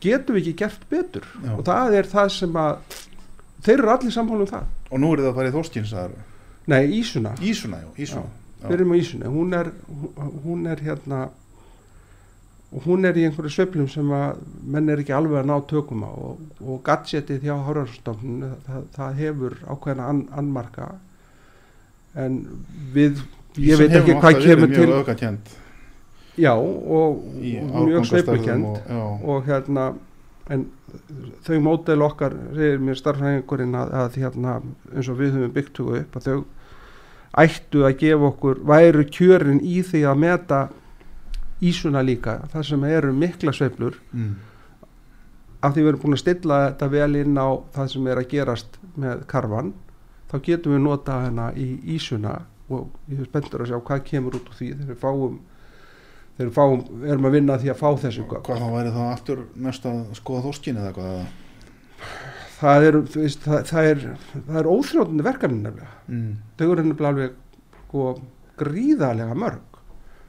[0.03, 1.27] getum við ekki gert betur?
[1.43, 1.53] Já.
[1.55, 2.97] og það er það sem að
[3.65, 4.67] þeir eru allir sammála um það.
[4.91, 5.95] Og nú er það að fara í Þorskins
[6.67, 7.33] nei, Ísuna.
[7.41, 8.29] Ísuna, já, Ísuna.
[8.61, 9.69] Við erum á Ísunni, hún er,
[10.43, 11.27] hún er hérna
[12.67, 16.03] og hún er í einhverju sveiflum sem að menn er ekki alveg að ná tökum
[16.03, 16.11] á.
[16.11, 20.89] Og, og gadgetið hjá Hárarstofnun það, það hefur ákveðna an, annmarka.
[22.17, 22.41] En
[22.95, 23.21] við
[23.61, 24.91] ég veit ekki hvað kemur til
[26.37, 29.91] já og, mjög sveiflukend og, og hérna
[30.53, 30.67] en
[31.43, 34.59] þau mótel okkar segir mér starfræðingurinn að, að hérna
[34.93, 36.37] eins og við höfum byggt huga upp að þau
[37.43, 40.61] ættu að gefa okkur væru kjörin í því að meta
[41.61, 43.97] ísuna líka þar sem eru mikla sveiflur.
[44.13, 44.35] Mm,
[45.61, 48.31] af því við erum búin að stilla þetta vel inn á það sem er að
[48.33, 49.73] gerast með karvan
[50.31, 54.37] þá getum við nota hana í ísuna og ég er spenntur að sjá hvað kemur
[54.37, 55.37] út úr því þegar við fáum
[56.37, 58.25] þegar fáum, erum að vinna því að fá þessu.
[58.29, 61.15] Hvað þá væri þá aftur næst að skoða Þorskin eða hvað
[62.57, 64.03] það er, veist, það, það er,
[64.35, 65.95] það er óþrjóðandi verkefni nefnilega.
[66.09, 67.39] Mm, þau eru nefnilega alveg
[67.79, 68.05] sko,
[68.61, 69.81] gríðarlega mörg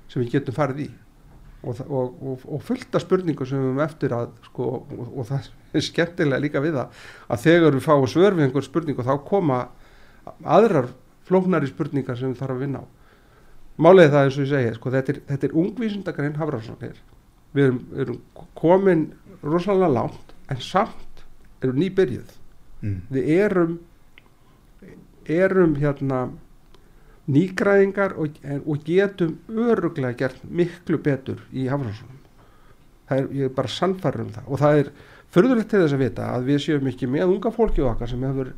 [0.09, 0.89] sem við getum farið í.
[1.59, 5.49] Og, og, og, og fullta spurningu sem við höfum eftir að sko, og, og það
[5.75, 7.01] er skemmtilega líka við það
[7.35, 9.57] að þegar við fáum svör við einhver spurningu þá koma
[10.47, 10.93] aðrar
[11.27, 12.98] flóknari spurningar sem við þarfum að vinna á
[13.79, 16.97] málið það eins og ég segi sko, þetta er, þetta er ungvísindagrein hafrásóknir
[17.55, 18.19] við erum, erum
[18.59, 19.05] komin
[19.43, 21.23] rosalega langt en samt
[21.63, 22.35] erum nýbyrjuð.
[22.83, 23.79] Mm, við erum
[25.29, 26.21] erum hérna
[27.29, 31.67] nýgræðingar og, en- og getum öruglega gert miklu betur í
[33.21, 34.47] er, ég er bara sannfæður um það.
[34.49, 34.91] Og það er
[35.33, 38.51] förðulegt til þess að vita að við séum ekki með unga fólki okkar sem hefur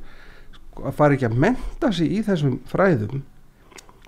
[0.55, 3.25] sko, að fara ekki að menta sig í þessum fræðum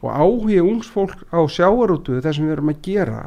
[0.03, 3.23] og áhugi ungs fólk á sjáarútu þess sem við erum að gera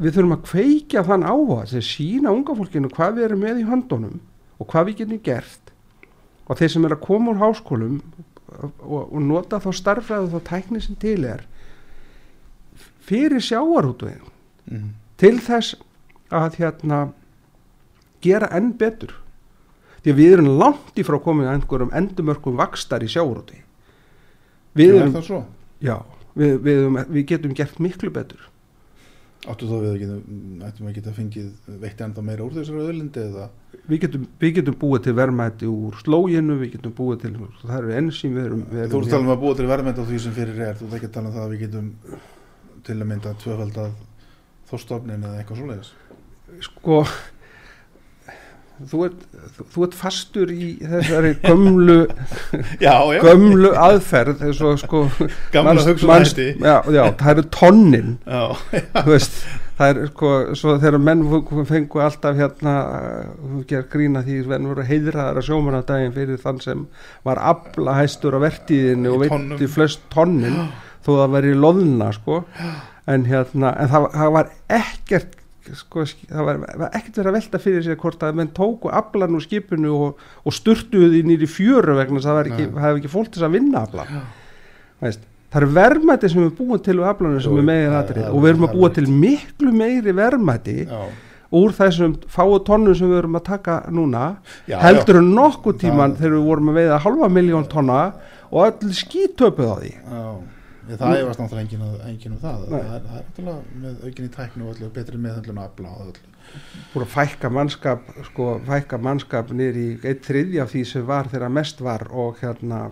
[0.00, 3.62] við þurfum að kveikja þann áhuga til að sína unga fólkinu hvað við erum með
[3.62, 4.18] í höndunum
[4.60, 5.72] og hvað við getum gert.
[6.50, 8.00] Og þeir sem er að koma úr háskólum
[8.82, 11.46] og, og nota þá starfræðu þá tækni sem til er
[13.10, 14.28] fyrir sjáarútvegin
[14.68, 15.78] mm, til þess
[16.30, 17.00] að hérna
[18.22, 19.16] gera enn betur.
[20.04, 23.64] Því að við erum langt í frá komin að einhverjum endumörkum vakstar í sjáarútvegi
[24.76, 25.42] við, Er erum, svo?
[25.82, 25.96] já,
[26.36, 28.46] við, við, erum, við getum gert miklu betur
[29.48, 30.16] Áttu þá við að geta,
[30.66, 33.46] ættum við að geta fengið veitt ennþá meira úr þessari öðlindi eða?
[33.88, 37.94] við getum, við getum búið til verðmæti úr slóginu, við getum búið til það eru
[37.96, 40.04] ensím við erum, við Þú erum ert að tala um að búa til verðmænt á
[40.10, 41.88] því sem fyrir er, þú ert ekki að tala um það að við getum
[42.84, 43.96] til að mynda tvöfaldað
[44.70, 45.92] þórstofnin eða eitthvað svoleiðis.
[46.68, 47.00] sko
[48.88, 49.22] þú ert,
[49.74, 51.96] þú, ert fastur í þessari gömlu
[52.86, 55.02] Já, já, gömlu aðferð eins og sko
[55.52, 56.62] gamla manst- hugsun manst- hætti.
[56.64, 58.14] já, já, það eru tonnin.
[58.24, 59.36] Já, veist,
[59.80, 61.24] það er sko þegar menn
[61.68, 62.74] fengu alltaf hérna
[63.40, 66.86] þú ger grína því venn voru heiðraðar að sjómanadaginn fyrir þann sem
[67.28, 70.56] var afla hæstur á vertíðinu og Í veitti flest tonnin
[71.04, 72.42] þó það væri loðna sko.
[73.10, 75.36] En hérna, en það, það var ekkert
[75.74, 78.90] sko, sk- það var, var ekkert verið að velta fyrir sér hvort að menn tóku
[78.92, 83.12] aflan úr skipinu og, og sturtuðu því nýri fjöru vegna það var ekki, hefði ekki
[83.12, 84.20] fólk til að vinna aflan
[85.00, 88.34] það eru verðmæti sem við búum til úr aflanum sem Jú, megin það- atrið það-
[88.36, 91.00] og við erum að búa til miklu meiri verðmæti já,
[91.50, 94.36] úr þessum fáu tonnum sem við erum að taka núna
[94.68, 94.78] já.
[94.78, 98.12] heldur en nokkuð tíman Það- þegar við vorum að veiða halva miljón tonna
[98.52, 99.90] og öll skítöpuð á því.
[99.94, 100.22] Já,
[100.98, 102.64] það efast náttúrulega engin, að- engin um það.
[102.70, 106.26] Það er, það er náttúrulega með aukinni tæknu og öllu betri meðhöndlun að öllu.
[106.92, 111.52] búin að fækka mannskap sko, fækka mannskap í eitt þriðja af því sem var þegar
[111.54, 112.90] mest var og hérna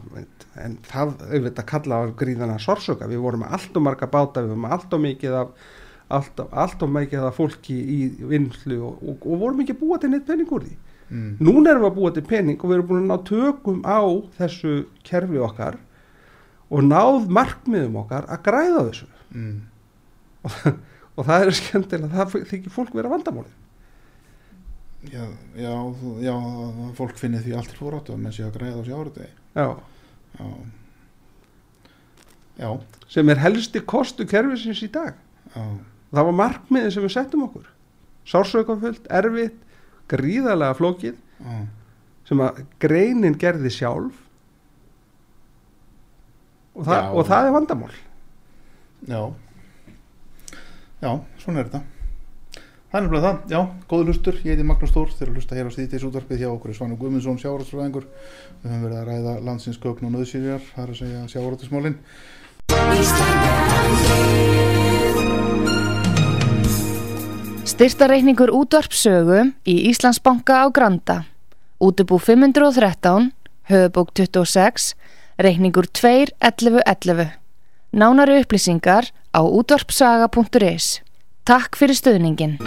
[0.63, 4.65] en það auðvitað kalla á gríðana sorsöka við vorum allt og marga báta við vorum
[4.71, 5.49] allt og mikið af
[6.09, 7.99] allt, allt og mikið af fólki í
[8.31, 10.77] vinslu og, og, og vorum ekki búa til neitt penning úr því.
[11.11, 13.83] Mm, núna erum við að búa til pening og við erum búin að ná tökum
[13.85, 14.01] á
[14.39, 14.73] þessu
[15.09, 15.77] kerfi okkar
[16.69, 19.09] og náð markmiðum okkar að græða þessu.
[19.33, 19.61] Mm,
[21.19, 23.55] og það er skemmtilega, það þykir fólk vera vandamálið.
[25.09, 25.73] Já, já,
[26.25, 26.35] já,
[26.99, 29.69] fólk finnir því allt til fóráttu að menn sé að græða á sjáurðegi Já.
[30.41, 30.49] já.
[32.59, 32.71] Já,
[33.07, 35.15] sem er helsti kostu kerfisins í dag.
[35.55, 35.63] Já,
[36.11, 37.69] það var markmiðin sem við settum okkur.
[38.29, 39.61] Sársökafullt, erfitt
[40.11, 41.59] gríðarlega flókið já,
[42.29, 44.19] sem að greinin gerði sjálf
[46.79, 47.11] og það, Já.
[47.13, 47.95] og það er vandamál.
[49.09, 49.23] Já.
[50.99, 51.11] Já,
[51.43, 51.83] svona er þetta.
[52.89, 53.59] Það er nefnilega það, já,
[53.91, 56.49] góður hlustur, ég heiti Magnús Þór, þeir eru að hlusta hér á stíðteis útvarpið hjá
[56.55, 58.07] okkur Svanur Guðmundsson, sjávarútsfræðingur,
[58.63, 61.97] við höfum verið að ræða landsins gögn og nöðsýrjar, það er að segja sjávarútsmálin.
[67.69, 71.19] Styrtareikningur útvarpsögu í Íslandsbanka á Granda.
[71.79, 73.29] Útubú 513,
[73.69, 74.97] höfubók 26,
[75.39, 77.31] reikningur 2.11.11.
[77.93, 81.01] Nánari upplýsingar á útvarpsaga.is.
[81.47, 82.59] Takk fyrir stöðningin.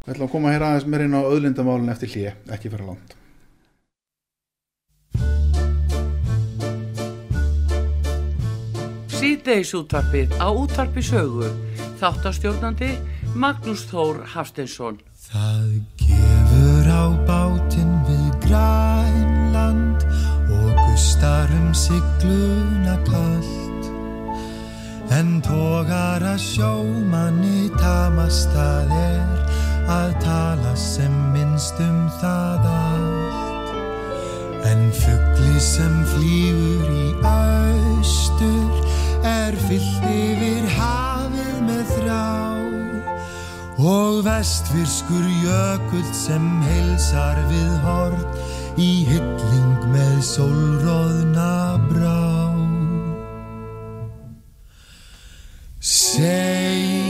[0.00, 3.16] Við ætlum að koma hér aðeins meir inn á auðlindamálin eftir hlje, ekki fyrir langt.
[9.20, 11.50] Síðdeis útvarpið á útvarpi sögu.
[12.00, 12.94] Þáttastjórnandi
[13.36, 15.02] Magnús Þór Hafsteinsson.
[15.28, 17.89] Það gefur á bátinn
[18.50, 20.00] grænland
[20.50, 23.84] og gustar um sigluna kallt.
[25.10, 29.30] En tógar að sjómanni tamast það er
[29.90, 33.70] að tala sem minnst um það allt.
[34.70, 38.74] En fugli sem flýgur í austur
[39.26, 41.09] er fyllt yfir þrá.
[43.80, 52.20] Og vestfirskur jökull sem heilsar við hort í hylling með sólróðna brá.
[55.80, 57.09] Segir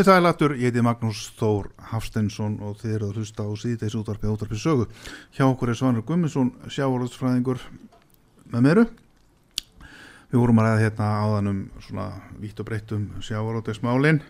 [0.00, 4.30] Komið sælatur, ég heiti Magnús Þór Hafsteinsson og þið eru að hlusta á síðdeis útvarpið
[4.32, 4.84] útvarpið sögu.
[5.36, 7.60] Hjá okkur er Svanur Guðmundsson, sjávarútsfræðingur
[8.48, 8.84] með meiru.
[10.30, 12.06] Við vorum að ræða hérna áðan um svona
[12.40, 14.22] vítt og breytt um sjávarútvegsmálin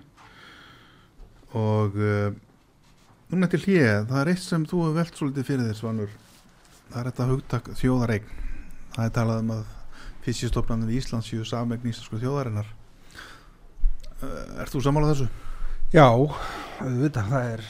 [1.60, 2.34] og uh,
[3.30, 6.16] núna til hlið, það er eitt sem þú hefur velt svolítið fyrir þér Svanur.
[6.88, 8.32] Það er þetta hugtak þjóðareign.
[8.96, 9.62] Það er talað um að
[10.26, 12.74] fyrstjastofnanir í Íslands séu samegn íslensku þjóðarinnar.
[14.18, 14.34] Uh,
[14.64, 15.30] ert þú sammálað þessu?
[15.90, 17.64] Já, auðvitað, það er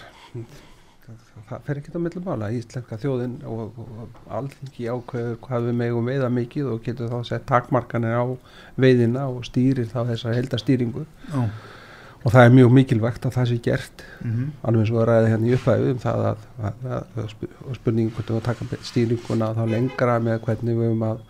[1.51, 6.07] það fer ekki á millum mála íslenska þjóðin og, og alþingi ákveður hvað við megum
[6.11, 8.25] veiða mikið og getur þá sett takmarkanir á
[8.81, 11.03] veiðina og stýrir þá þessa heldastýringu
[11.33, 11.41] Já.
[12.21, 14.47] og það er mjög mikilvægt að það sé gert Mhm.
[14.63, 17.53] alveg eins og það ræði hérna í upphæðu um það að, að, að, að sp-
[17.67, 21.23] og spurningu hvort við að taka stýringuna þá lengra með hvernig við um að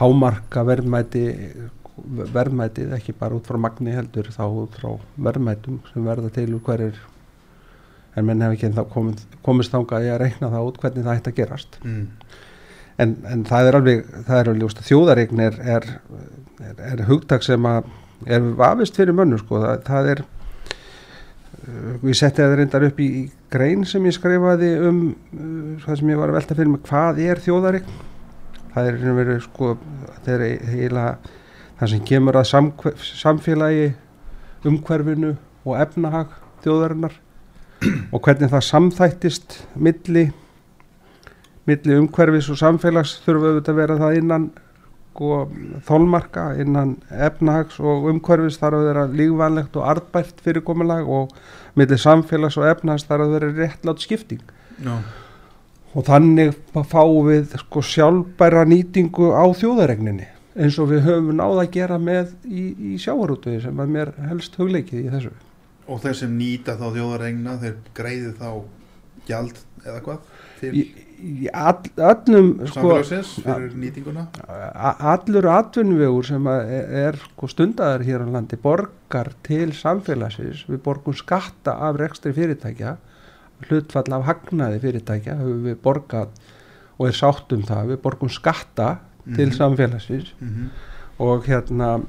[0.00, 1.24] hámarka verðmæti
[2.32, 6.62] verðmætið ekki bara út frá magni heldur þá út frá verðmætum sem verða til úr
[6.64, 7.00] hverjir
[8.16, 11.18] en menn hef ekki ennþá komið, komist þangað í að reikna það út hvernig það
[11.20, 11.78] ætti að gerast.
[11.84, 12.04] Mm.
[13.00, 15.88] en, en það er alveg, það er alveg ljóst að þjóðareign er, er,
[16.60, 17.90] er, er hugtak sem að
[18.28, 23.10] er vafist fyrir mönnu sko, það, það er uh, ég setti það reyndar upp í,
[23.22, 26.84] í grein sem ég skrifaði um uh, það sem ég var að velta fyrir mig
[26.88, 28.00] hvað er þjóðareign?
[28.72, 29.74] Það er veru sko
[30.24, 31.06] það er heila
[31.82, 32.50] það sem kemur að
[33.02, 33.86] samfélagi
[34.70, 35.32] umhverfinu
[35.66, 37.14] og efnahag þjóðarinnar
[38.14, 40.28] og hvernig það samþættist milli
[41.66, 44.44] milli umhverfis og samfélags þurfa auðvitað að vera það innan
[45.12, 45.38] sko,
[45.88, 51.34] þólmarka, innan efnahags og umhverfis þarf að vera lífvanlegt og arðbært fyrirkomulag og
[51.74, 54.44] milli samfélags og efnahags þarf að vera réttlátt skipting
[54.86, 55.00] Já.
[55.98, 61.72] og þannig fáum við sko, sjálfbæra nýtingu á þjóðaregninni eins og við höfum náða að
[61.76, 65.32] gera með í, í sjávarútvegi sem að mér helst hugleikið í þessu.
[65.90, 68.50] Og þeir sem nýta þá þjóðaregna þeir greiði þá
[69.28, 70.28] gjald eða hvað?
[70.62, 70.82] Í,
[71.18, 72.92] í all, öllum sko,
[75.10, 80.66] allur atvinnuvegur sem að er, sko, stundaðar hér á landi borgar til samfélagsins.
[80.70, 82.96] Við borgum skatta af rekstri fyrirtækja
[83.68, 86.32] hlutfall af hagnaði fyrirtækja við borgað
[86.98, 88.88] og er sátt um það, við borgum skatta
[89.24, 89.56] til Mhm.
[89.58, 90.68] samfélagsins mm -hmm.
[91.18, 92.00] og hérna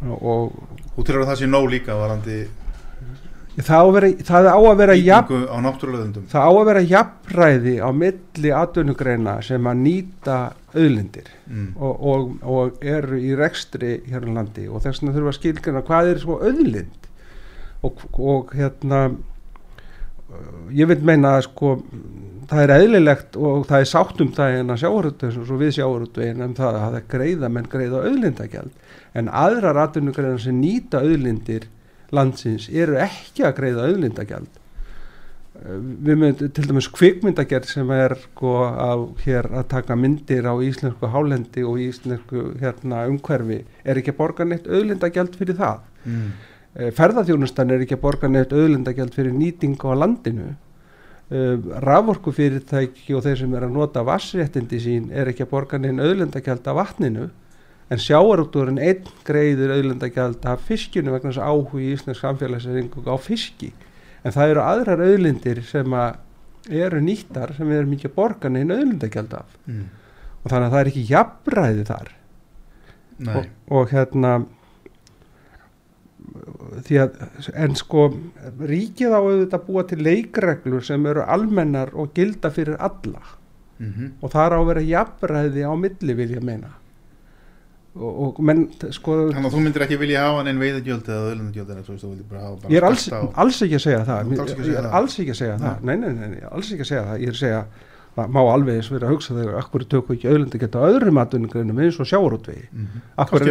[0.00, 0.52] og
[0.96, 2.46] og til að það sé nóg líka varandi
[3.58, 5.34] það vera, það á að vera jafn
[6.30, 10.36] Það á að vera jafnræði á milli atvinnugreina sem að nýta
[10.74, 11.72] auðlindir mm.
[11.76, 15.82] og, og, og eru í rekstri hér á landi og þess vegna þurfa að skilgjana
[15.82, 17.08] hvað er svo auðlind
[17.82, 19.02] og, og hérna
[20.76, 21.74] ég vil meina að sko
[22.48, 26.44] það er eðlilegt og það er sátt um það en að sjávarútvegin og við sjávarútvegin
[26.46, 28.86] um það að greiða menn greiða auðlindagjald.
[29.18, 31.68] En aðrar atvinnugreinar sem nýta auðlindir
[32.14, 34.54] landsins eru ekki að greiða auðlindagjald.
[35.58, 38.94] Við myndum til dæmis kvikmyndagerð sem er sko á
[39.24, 44.46] hér að taka myndir á íslensku hálendi og íslensku hérna umhverfi er ekki að borga
[44.46, 45.82] neitt auðlindagjald fyrir það.
[46.06, 46.30] Mm.
[46.78, 50.54] Eh, ferðaþjónustan er ekki að borga neitt auðlindagjald fyrir nýtingu á landinu
[51.28, 56.00] raforku fyrirtæki og þeir sem er að nota vassréttindi sín er ekki að borga neitt
[56.00, 57.26] auðlindagjald af vatninu
[57.88, 63.16] en sjáarútúrin einn greiðir auðlindagjald af fiskinu vegna þess að áhuga í íslensk samfélagsringu á
[63.20, 63.70] fiski.
[64.24, 68.52] En það eru aðrar auðlindir sem að eru nýttar sem við erum ekki að borga
[68.52, 69.56] neina auðlindagjald af.
[69.68, 69.86] Mm.
[70.38, 72.10] og þannig að það er ekki jafnræði þar.
[73.18, 74.32] Og, og hérna
[76.88, 77.16] því að
[77.54, 78.08] en sko
[78.60, 83.22] ríkið á auðvitað að búa til leikreglur sem eru almennar og gilda fyrir alla.
[83.78, 86.72] Mm og það er á að vera jafnræði á milli vil ég meina.
[87.98, 88.64] Og, og menn
[88.94, 92.04] sko þannig að þú myndir ekki vilja hafa neinn veiðagjöld eða öðlundagjöld en þú veist
[92.04, 94.32] þú vilja bara hafa bara ég er alls, á- alls ekki að segja það.
[94.68, 95.80] Ég er alls ekki að segja það.
[95.88, 97.22] Nei, nei, nei, alls ekki að segja það.
[97.24, 97.62] Ég er að segja
[98.18, 101.82] það má alveg eins vera að hugsa þegar akkur tökum ekki auðlindi geta öðrum atvinningreinum
[101.86, 102.64] eins og sjávarútvegi?
[102.74, 103.02] Mhm.
[103.24, 103.46] Akkur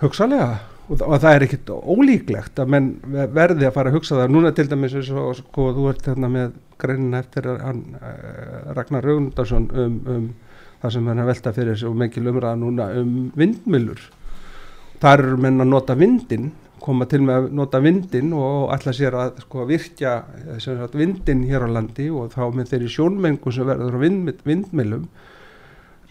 [0.00, 0.50] hugsalega
[0.88, 2.92] og, og það er ekkit ólíklegt að menn
[3.34, 4.32] verði að fara að hugsa það.
[4.34, 9.06] Núna til dæmis eins og sko, þú ert þarna með greinin eftir hann, uh, Ragnar
[9.06, 10.30] Raundarsson um, um
[10.80, 14.00] það sem hann velta fyrir sig og mikil umræða núna um vindmilur
[15.00, 19.16] þar eru menn að nota vindin koma til með að nota vindin og ætla sér
[19.20, 20.14] að sko, virkja
[20.46, 24.30] eh, sagt, vindin hér á landi og þá með þeirri sjónmengu sem verður á vind,
[24.48, 25.04] vindmilum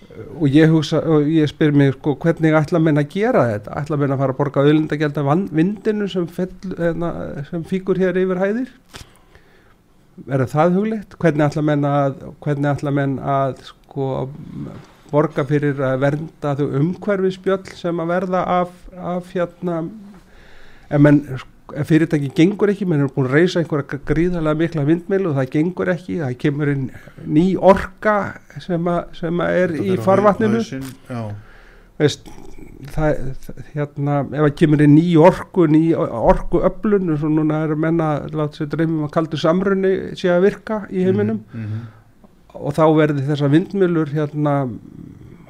[0.09, 3.75] og ég hugsa og ég spyr mig sko hvernig ætla menn að gera þetta?
[3.81, 6.25] Ætla menn að fara að borga auðlindagjald af vindinu sem,
[6.79, 7.11] hérna,
[7.49, 8.71] sem fíkur hér yfir hæðir?
[10.27, 12.23] Er það huglegt hvernig ætla menn að
[12.73, 14.09] ætla menn að sko
[15.09, 19.83] borga fyrir að vernda þau umhverfisbjöll sem að verða af, af hérna
[20.89, 21.45] ef menn ef
[21.89, 25.91] fyrirtæki gengur ekki, menn er búin að reysa einhverja gríðarlega mikla vindmil og það gengur
[25.93, 26.85] ekki, það kemur inn
[27.25, 28.15] ný orka
[28.63, 30.63] sem, að, sem að er í farvatninu.
[31.99, 32.27] veist,
[32.95, 33.21] það,
[33.73, 38.09] hérna, ef það kemur inn ný orku, ný orku öflun, og svo núna er menna
[38.31, 41.41] láta sér dreymum að kaldu samrunni sé að virka í heiminum.
[41.53, 41.87] Mhm, mhm.
[42.59, 44.53] og þá verði þessar vindmjölur hérna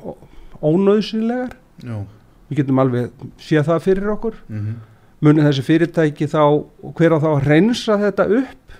[0.03, 0.17] ó-
[0.61, 1.53] ónauðsynlegar.
[1.85, 1.95] Já,
[2.49, 4.35] við getum alveg séð það fyrir okkur.
[4.49, 4.75] Mhm.
[5.25, 6.41] Muni þessi fyrirtæki þá
[6.95, 8.75] hver á þá að reynsa þetta upp?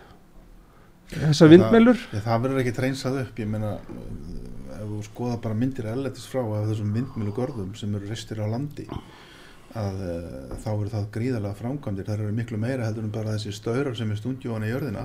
[1.10, 3.72] Þessar Það- vindmjölur Já, það verður ekki reynsað upp, ég meina
[4.80, 8.48] ef þú skoða bara myndir erlendis frá af þessum vindmilu görðum sem eru reistir á
[8.48, 8.86] landi
[9.78, 12.06] að uh, þá eru það gríðarlega framkvæmdir.
[12.08, 15.04] Það eru miklu meira heldur en bara þessi staurar sem er stundjóðan í jörðina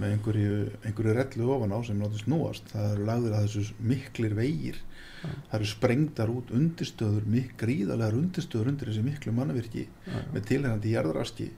[0.00, 4.34] með einhverju, einhverju rellu ofan á sem náttúrulega snúast það eru lagður að þessu miklir
[4.38, 4.80] vegir.
[5.24, 9.86] Það eru sprengdar út undirstöður mik gríðarlegar undirstöður undir þessi miklu mannvirki
[10.34, 11.48] með tilhengandi jarðaraski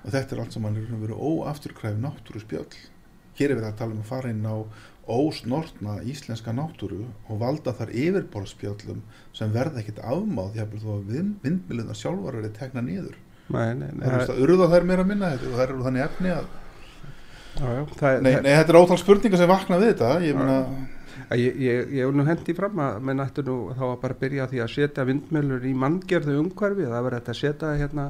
[0.00, 2.78] og þetta er allt sem hann er verið óafturkræf náttúru spjöll
[3.40, 4.56] hér er verið að tala um að fara inn á
[5.10, 9.00] ósnortna íslenska náttúru og valda þar yfirborðspjöllum
[9.36, 11.12] sem verða ekkit afmáð þó að
[11.42, 13.16] vindmilunar sjálfar eru tekna niður.
[13.50, 16.34] Nei, nei, nei, það eru urða þær meira minna þetta og það eru þannig efni
[16.36, 16.50] að
[17.60, 20.58] já, það, nei, nei, þetta er ótal spurningar sem vakna við þetta ég meina,
[21.30, 24.16] Að Ég, ég, ég hef nú hendi fram að menn ættu nú þá að bara
[24.18, 28.06] byrja því að setja vindmjölur í manngerðu umhverfi það verður þetta að setja hérna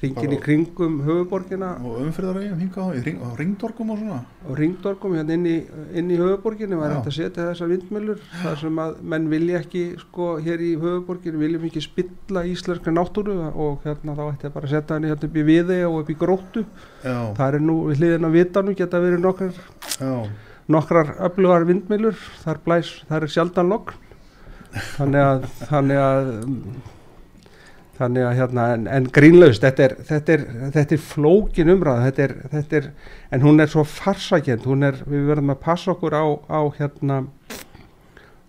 [0.00, 4.20] hringin í kringum höfuborgina og umfyrðarægjum hingað á, í ring, á ringdorkum og svona?
[4.48, 5.54] Og ringdorgum hérna inn í,
[6.00, 9.82] inn í höfuborginu var þetta að setja þessar vindmjölur þar sem að menn vilja ekki
[10.00, 14.70] sko hér í höfuborginu viljum ekki spilla íslenska náttúru og hérna þá ætti að bara
[14.72, 16.64] setja henni hérna upp í viði og upp í gróttu.
[17.04, 19.60] Já, það er nú við hliðin á vitanum geta verið nokkrar,
[19.98, 20.14] já,
[20.70, 24.08] nokkrar öflugar vindmjölur þar blæs, þar er sjaldan logn.
[24.96, 26.28] Þannig að þannig að
[28.00, 30.44] þannig að hérna en, en grínlaust, þetta er, þetta er,
[30.76, 32.88] þetta er flókin umræða, þetta er, þetta er
[33.30, 37.24] en hún er svo farsakend hún er, við verðum að passa okkur á, á hérna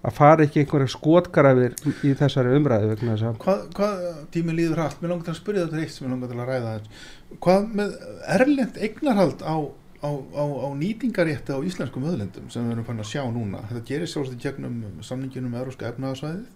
[0.01, 1.75] að fara ekki einhverja skotgrafir
[2.07, 2.95] í þessari umræðu
[3.41, 3.99] hvað, hvað
[4.33, 6.49] tíminn líður hratt, mér langar til að spyrja þetta eitt sem mér langar til að
[6.49, 7.11] ræða þess
[7.45, 7.93] hvað með
[8.37, 9.55] erlend eignarhald á,
[10.01, 13.61] á, á, nýtingarétti á íslenskum öðlendum sem við erum fann að sjá núna?
[13.69, 16.49] Þetta gerir sjálfsagt í gegnum samninginum með Európska efnaðarsvæðið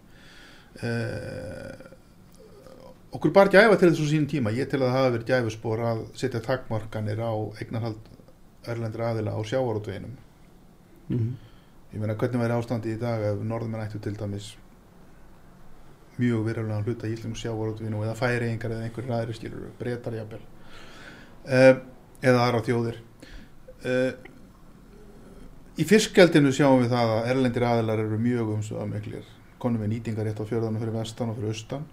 [0.82, 1.86] eh,
[3.14, 4.53] okkur bar gæfa til þessu sín tíma.
[4.56, 8.12] Ég til að það hafa verið gæfuspor að setja takmarkanir á eignarhald
[8.66, 10.16] erlendur aðila á sjávarútveginum.
[11.10, 11.34] Mm,
[11.93, 14.56] ég meina hvernig væri ástandi í dag ef norðmenn ættu til dæmis
[16.18, 21.74] mjög verulega hluta í Íslands sjávarútvinu eða færiðingar eða einhverjir aðri skilur breytar jafnvel uh,
[22.24, 23.01] eða aðra þjóðir?
[23.86, 24.12] Uh,
[25.78, 29.28] í fiskgjaldinu sjáum við það að erlendir aðilar eru mjög umsöða miklir
[29.62, 31.86] konum við nýtingar rétt á fjörðanum fyrir vestan og fyrir austan.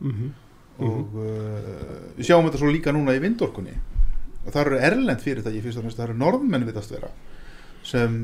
[0.00, 0.32] Mm,
[0.82, 3.74] og uh, við sjáum þetta svo líka núna í vindorkunni
[4.44, 7.10] og það eru erlend fyrirtæki fyrst og fremst, það eru norðmenn vitast vera
[7.84, 8.14] sem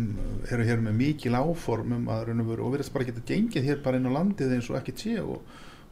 [0.49, 4.09] eru hér með mikil áform um að og verðast bara geta gengið hér bara inn
[4.09, 5.43] á landið eins og ekkert sé og,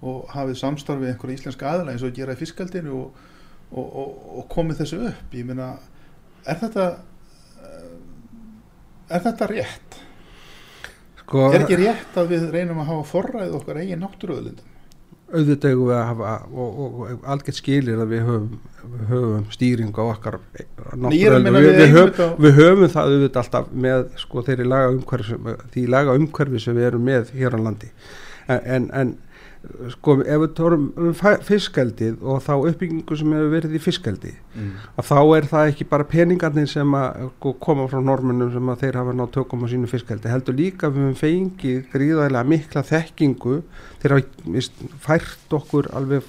[0.00, 3.20] og hafið samstarfið einhverja íslenska aðla eins og gera í fiskaldinu og,
[3.70, 5.74] og, og, og komið þessu upp ég meina,
[6.48, 6.88] er þetta
[7.61, 7.92] eh,
[9.12, 10.00] er þetta rétt?
[11.28, 14.77] sko, Er ekki rétt að við reynum að hafa forræðið okkar eigin náttúruöðlindum?
[15.28, 18.46] Auðvitað eigum við að hafa og, og, og algjört skilir að við höfum,
[18.92, 20.38] við höfum stýring á okkar
[20.96, 26.16] Nei, við, við höfum, við höfum það auðvitað alltaf með sko laga umhverfi því laga
[26.16, 27.90] umhverfi sem við erum með hér á landi.
[28.48, 29.14] En, en, en
[29.90, 34.70] sko ef við tórum um fiskeldið og þá uppbyggingu sem hefur verið í fiskeldi Mm.
[34.98, 38.80] að þá er það ekki bara peningarnir sem að sko, koma frá normunum sem að
[38.82, 43.61] þeir hafa nátt tökum á sínu fiskeldi heldur líka við höfum fengið gríðarlega mikla þekkingu
[44.02, 46.26] þeir hafa fært okkur alveg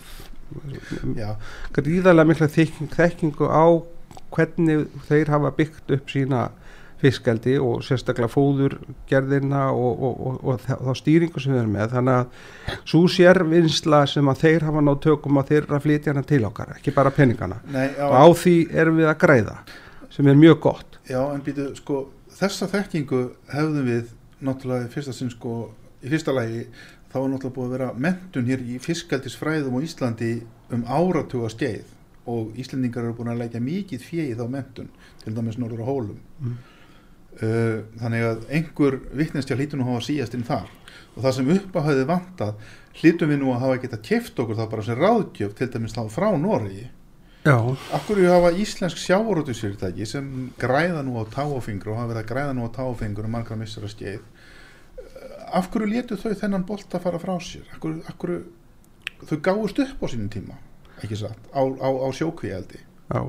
[1.18, 1.36] Já,
[1.74, 3.66] gríðarlega mikla þekking, þekkingu á
[4.34, 6.44] hvernig þeir hafa byggt upp sína
[7.00, 12.20] fiskeldi og sérstaklega fóðurgerðina og, og, og, og þá stýringu sem við erum með þannig
[12.20, 16.26] að svo sérvinnsla sem að þeir hafa nátt tökum að þeir eru að flytja hana
[16.28, 19.58] til okkar ekki bara peningana nei, já, og á því erum við að græða
[20.14, 22.04] sem er mjög gott Já, en býtu, sko,
[22.38, 25.54] þessa þekkingu hefðum við náttúrulega í fyrsta sinn, sko,
[26.04, 26.68] í fyrsta lagi
[27.10, 30.34] þá er náttúrulega búið að vera mentun hér í fiskaldisfræðum á Íslandi
[30.76, 31.96] um áratuga skeið
[32.30, 34.92] og Íslendingar eru búin að leggja mikið í þá mentun,
[35.24, 36.20] til dæmis norður á hólum.
[36.40, 36.58] Mm.
[37.40, 40.68] Uh, þannig að einhver vittnestja hlýtur nú að hafa síast inn þar
[41.16, 44.58] og það sem upp á hafði vantað hlýtum við nú að hafa geta keft okkur
[44.58, 46.90] þá bara sem ráðgjöf til dæmis þá frá Noregi
[47.48, 47.56] Já,
[47.96, 50.26] Akkur ég hafa íslensk sjávarútusfyrirtæki sem
[50.60, 53.88] græða nú á táfingur og hafa verið að græða nú á táfingur um margra missara
[53.88, 54.20] skeið.
[55.56, 57.64] Af hverju létu þau þennan bolt að fara frá sér?
[57.78, 58.34] Akkur, akkur,
[59.24, 60.60] þau gáðust upp á sínum tíma,
[61.00, 62.84] ekki satt, á, á, á sjókvíaldi.
[63.08, 63.24] já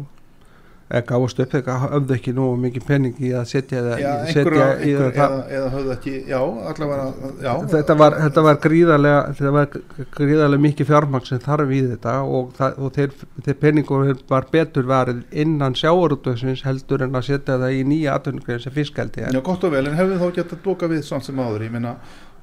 [0.90, 4.70] gáðast upp eða höfðu ekki nú mikið penning í að setja Já, í- einhver, setja
[4.82, 6.38] í einhver, það eða, eða höfðu ekki, já,
[6.72, 7.50] allavega, já.
[7.74, 9.76] þetta var, þetta var gríðarlega þetta var
[10.16, 13.14] gríðarlega mikið fjármagn sem þarf í þetta og, það, og þeir,
[13.46, 18.64] þeir peningur var betur varið innan sjáurútvöksins heldur en að setja það í nýja atvinnugrein
[18.66, 21.38] sem fiskaldi Já, gott og vel, en hefðu þá gett að bóka við samt sem
[21.38, 21.94] áður, ég meina,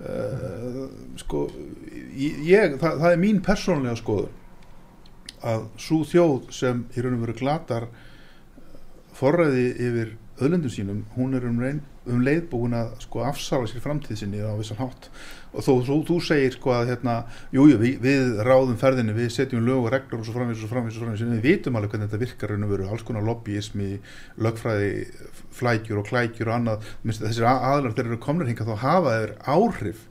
[0.07, 0.81] uh,
[1.19, 1.49] sko,
[2.15, 4.43] ég, það, það er mín persónlega skoðun
[5.47, 7.91] að svo þjóð sem í raun og veru glatar
[9.17, 13.81] forræði yfir öðlendum sínum, hún er um, reyn, um leið búin að sko afsala sér
[13.81, 15.09] framtíð sinni á vissan hátt
[15.57, 17.15] og þó þú, þú segir sko að hérna,
[17.55, 20.69] jújú, jú, við, við ráðum ferðinni, við setjum lög og reglur og svo framvís og
[20.69, 23.25] framvís og framvís, en við vitum alveg hvernig þetta virkar raun og veru, alls konar
[23.25, 23.89] lobbyismi,
[24.45, 24.91] lögfræði,
[25.57, 29.35] flækjur og klækjur og annað, minnst þessir aðlar þeir eru komnir hinga þá hafa þeir
[29.57, 30.05] áhrif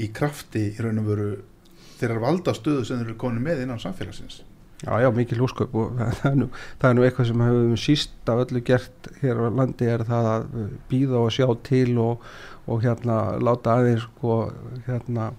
[0.00, 1.32] í krafti í raun og veru
[2.00, 4.42] þeirra valda stöðu sem þeir eru komin með innan samfélagsins.
[4.80, 6.46] Já, já, mikil húsköp og það er, nú,
[6.80, 10.28] það er nú eitthvað sem hefur síst af öllu gert hér á landi er það
[10.30, 10.46] að
[10.88, 12.22] býða og sjá til og,
[12.64, 14.36] og hérna láta aðeins sko
[14.86, 15.30] hérna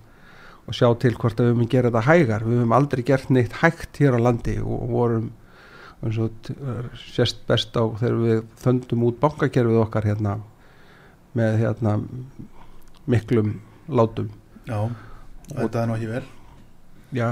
[0.69, 2.45] og sjá til hvort að við höfum gera þetta hægar.
[2.45, 5.31] Við höfum aldrei gert neitt hægt hér á landi og vorum
[6.01, 6.51] eins og
[7.01, 10.35] sérst best á þegar við þöndum út bankakerfið okkar hérna
[11.37, 11.95] með hérna
[13.09, 13.55] miklum
[13.89, 14.29] látum.
[14.69, 14.85] Já,
[15.49, 16.23] þetta er ekki vel.
[17.17, 17.29] Já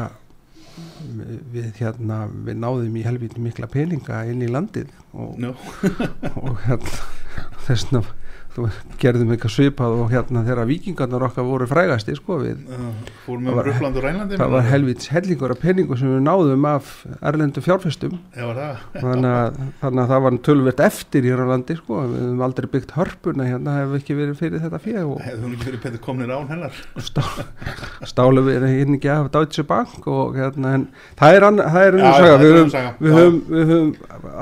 [1.54, 5.54] við hérna við náðum í helviti mikla peninga inn í landið og, no.
[6.44, 6.98] og hérna
[7.68, 8.04] þessna
[8.56, 8.68] þú
[9.02, 12.64] gerðum eitthvað svipað og hérna þegar vikingarnar okkar voru frægasti sko við
[13.30, 13.70] og
[14.34, 16.90] það var helvits hellingur af peningu sem við náðum af
[17.22, 18.18] erlendu fjárfestum.
[18.34, 18.48] Já,
[18.96, 22.02] þannig, að, þannig að það var tölvert eftir hér á landi sko.
[22.10, 25.84] Við hefum aldrei byggt hörpuna hérna hefur ekki verið fyrir þetta fjö hefur ekki verið
[25.86, 26.82] petur komnir án hennar.
[27.04, 27.24] Stá,
[28.10, 30.88] stálu við hérna ekki af Deutsche Bank og hérna en
[31.20, 32.36] það er það er unnum saga.
[32.42, 33.94] við höfum, við höfum, við höfum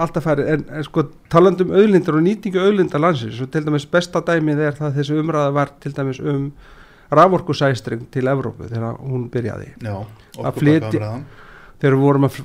[0.03, 4.23] alltaf farið en, en sko talandum auðlindar og nýtingu auðlindar landsins og til dæmis besta
[4.25, 6.51] dæmið er það þessi umræða var til dæmis um
[7.11, 9.73] raforkusæstring til Evrópu þegar hún byrjaði.
[9.83, 9.97] Já,
[10.43, 12.39] að flyti þegar við vorum að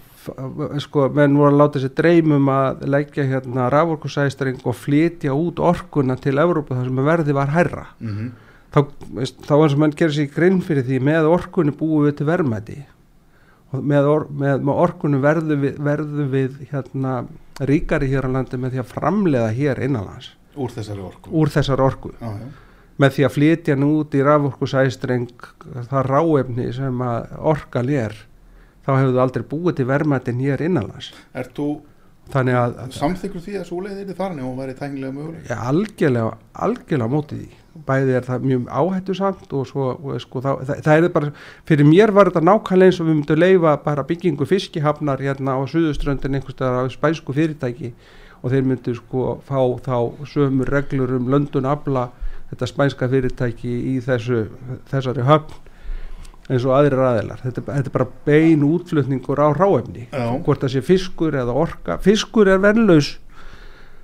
[0.84, 6.16] sko, menn voru að láta sér dreymum að leggja hérna raforkusæstring og flytja út orkuna
[6.20, 8.30] til Evrópu þar sem verði var herra mm -hmm.
[8.74, 8.80] þá,
[9.48, 12.82] þá eins og mann gerir sér grinn fyrir því með orkunni búið við til verðmæti.
[13.72, 17.24] Og með, or, með, með orkunni verðu við, verðu við hérna
[17.60, 21.84] ríkari hér á landi með því að framleiða hér innanlands úr þessari orku, úr þessari
[21.84, 22.12] orku.
[22.20, 22.32] Já.
[23.02, 25.46] með því að flytja nú út í raforkusæstreng
[25.90, 28.18] það ráefni sem að orkan er
[28.82, 31.70] þá hefur þú aldrei búið til verðmættin hér innanlands Er þú
[32.32, 35.48] samþykkur því að svo leiðir þið farin og væri tæknilega möguleg?
[35.50, 40.42] Já, algjörlega, algjörlega mótið því bæði er það mjög áhættu samt og svo, og sko,
[40.44, 41.30] það, það, það er bara
[41.68, 45.60] fyrir mér var þetta nákvæmlega eins og við myndum leifa bara byggingu fiskihafnar hérna á
[45.72, 47.94] Suðuströndin einhverstaðar á spænsku fyrirtæki
[48.42, 52.08] og þeir myndu sko fá þá sömur reglur um löndun abla
[52.50, 54.46] þetta spænska fyrirtæki í þessu,
[54.90, 55.60] þessari höfn
[56.50, 60.82] eins og aðrir aðeinar þetta, þetta er bara bein útflutningur á ráefni hvort það sé
[60.84, 62.00] fiskur eða orka.
[62.02, 63.14] Fiskur er verðlaus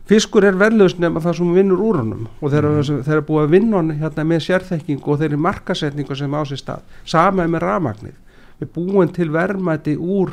[0.09, 2.25] fiskur er verðlaus nema það sem vinnur úr honum.
[2.41, 3.27] Og þeir eru mm.
[3.29, 6.87] búið að vinna hann hérna, með sérþekking og þeir eru markasetningu sem á sér stað.
[7.09, 8.17] Samaði með ramagnir
[8.59, 10.33] við búum til verðmæti úr,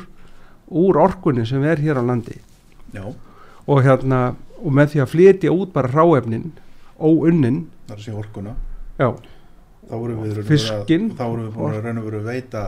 [0.71, 2.39] úr orkunni sem er hér á landi.
[2.95, 3.03] Já.
[3.65, 4.19] Og hérna
[4.61, 6.51] og með því að flytja út bara ráefnin
[6.97, 8.55] óunnin það að sé orkuna.
[8.99, 9.09] Já.
[9.89, 12.61] þá vorum við fiskinn þá vorum við búin að að vera að veita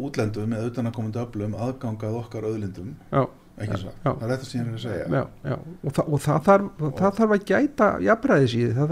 [0.00, 3.26] útlendum eða utanakomandi öflum aðgangað okkar öðlindum Já.
[3.60, 5.06] Ekki svo, það er þetta sem ég er að segja.
[5.12, 5.56] Já, já.
[5.60, 8.86] og, þa og það, þarf, og það þarf að gæta jafnbræðis í því.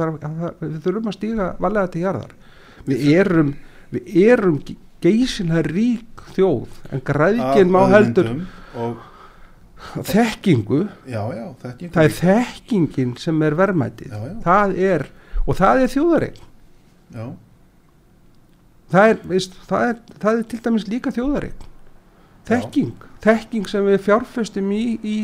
[0.59, 2.35] Við þurfum að stíga valega til jarðar.
[2.89, 3.53] Við erum,
[3.95, 4.59] við erum
[5.05, 8.31] geysinlega rík þjóð en græðikinn má heldur
[8.77, 9.08] og
[10.09, 11.21] þekkingu, já,
[11.63, 11.93] þekkingu.
[11.95, 14.17] Það er þekkingin sem er verðmætið.
[14.45, 15.07] Það er,
[15.45, 16.43] og það er þjóðareign.
[18.89, 21.67] Það er, veist, það er það er til dæmis líka þjóðareign.
[22.49, 25.17] Þekking, þekking sem við fjárfestum í, í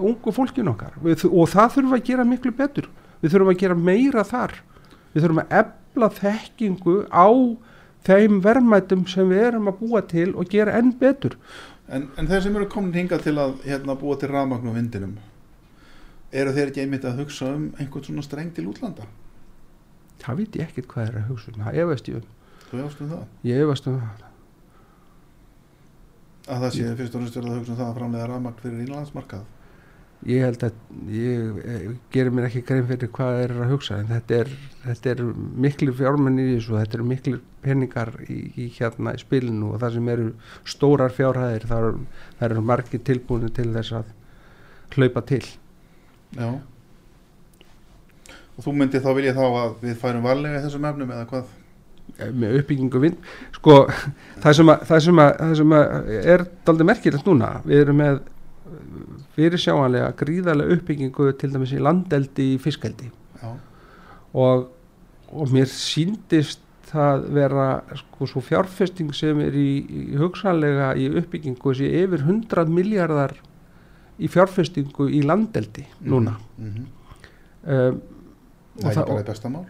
[0.00, 0.94] ungu fólkinu okkar.
[1.04, 2.88] Við, og það þurfum að gera miklu betur.
[3.20, 4.54] Við þurfum að gera meira þar.
[5.12, 7.28] Við þurfum að ebla þekkingu á
[8.06, 11.36] þeim verðmætum sem við erum að búa til og gera enn betur
[11.90, 15.16] En, en þeir sem eru komin hinga til að hérna, búa til rafmagn og vindinum
[16.30, 19.08] eru þeir ekki einmitt að hugsa um einhvern svona streng til útlanda?
[20.22, 22.28] Það veit ég ekkert hvað er að hugsa um það efast ég um
[22.70, 23.24] Þú efast um það?
[23.50, 24.26] Ég efast um það
[26.50, 28.84] Að það sé fyrst og næst verið að hugsa um það að framlega rafmagn fyrir
[28.84, 29.48] innlandsmarkað?
[30.28, 30.74] Ég held að
[31.16, 34.50] ég, ég gerir mér ekki grein fyrir hvað er að hugsa en þetta er,
[34.82, 35.22] þetta er
[35.64, 39.96] miklu fjármenni í þessu þetta eru miklu peningar í, í hérna í spilinu og það
[39.96, 40.26] sem eru
[40.68, 42.02] stórar fjárhæðir það eru,
[42.36, 44.12] það eru margir tilbúinu til þess að
[44.96, 45.44] hlaupa til
[46.36, 46.50] Já
[48.60, 51.56] Og þú myndi þá vilja þá að við færum varlega í þessum efnum eða hvað?
[52.18, 53.76] með uppbyggingu vind sko
[54.42, 58.00] það sem að, það sem að, það sem að er daldi merkilegt núna við erum
[58.00, 58.20] með
[59.40, 63.08] fyrir sjáanlega gríðarlega uppbyggingu til dæmis í landeldi í fiskeldi.
[64.36, 64.66] Og,
[65.32, 67.66] og mér síndist það vera
[67.98, 73.36] sko svo fjárfesting sem er í, í hugsanlega í uppbyggingu er yfir 100 miljardar
[74.20, 76.36] í fjárfestingu í landeldi núna.
[76.58, 76.88] Mm -hmm.
[77.62, 78.00] um,
[78.80, 79.64] það og, er bara það besta mál.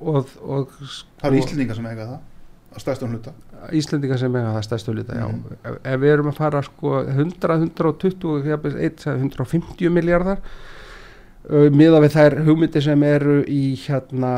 [0.00, 2.18] og, og það eru sko- Íslendingar sem eiga það
[2.76, 3.32] að stæðstum hluta
[3.74, 5.26] Íslendingar sem eiga það stærstu hluta, já.
[5.26, 5.58] Mhm.
[5.64, 10.42] Ef, ef við erum að fara sko 100, 120, jafnvel eitt sagði 150 miljardar
[11.50, 14.32] uh, miða við þær hugmyndir sem eru í hérna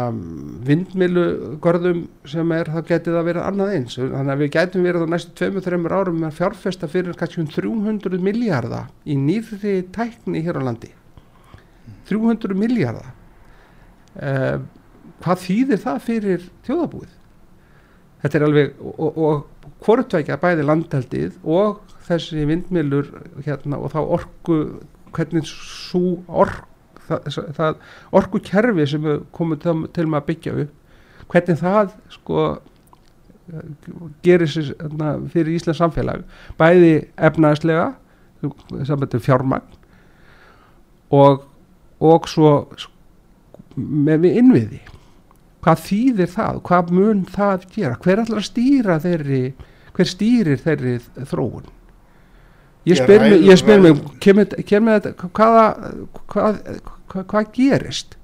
[0.68, 3.99] vindmilugörðum sem er, þá geti það verið annað eins.
[3.99, 8.22] Þannig að við gætum verið á næstu 2-3 árum að fjárfesta fyrir kannski um 300
[8.22, 10.95] miljardar í nýðri tækni hér á landi.
[12.09, 13.14] 300 miljardar.
[14.18, 14.59] Uh,
[15.22, 17.14] hvað þýðir það fyrir þjóðabúið?
[18.23, 19.45] Þetta er alveg og, og,
[19.85, 23.12] hvortvækja bæði landaldið og þessi vindmilur
[23.45, 24.57] hérna og þá orku
[25.14, 26.64] hvernig svo ork
[27.07, 27.79] það, það
[28.19, 32.49] orku kerfi sem við komum til, til að byggja upp hvernig það sko
[34.25, 36.25] gerir sér hérna, fyrir Íslands samfélag.
[36.61, 37.93] Bæði efnaðslega
[38.87, 39.77] samvættu fjármagn
[41.14, 41.47] og
[41.99, 42.93] og svo sko,
[43.75, 44.81] með við innviði
[45.69, 49.43] hvað þýðir það, hvað mun það gera, hver að stýra þeirri,
[49.97, 50.95] hver stýrir þeirri
[51.29, 51.66] þróun?
[52.89, 55.64] Ég spyr mig, ég spyr mig kemur, kemur þetta, hvaða
[56.33, 56.61] hvað,
[57.11, 58.16] hvað, hvað gerist?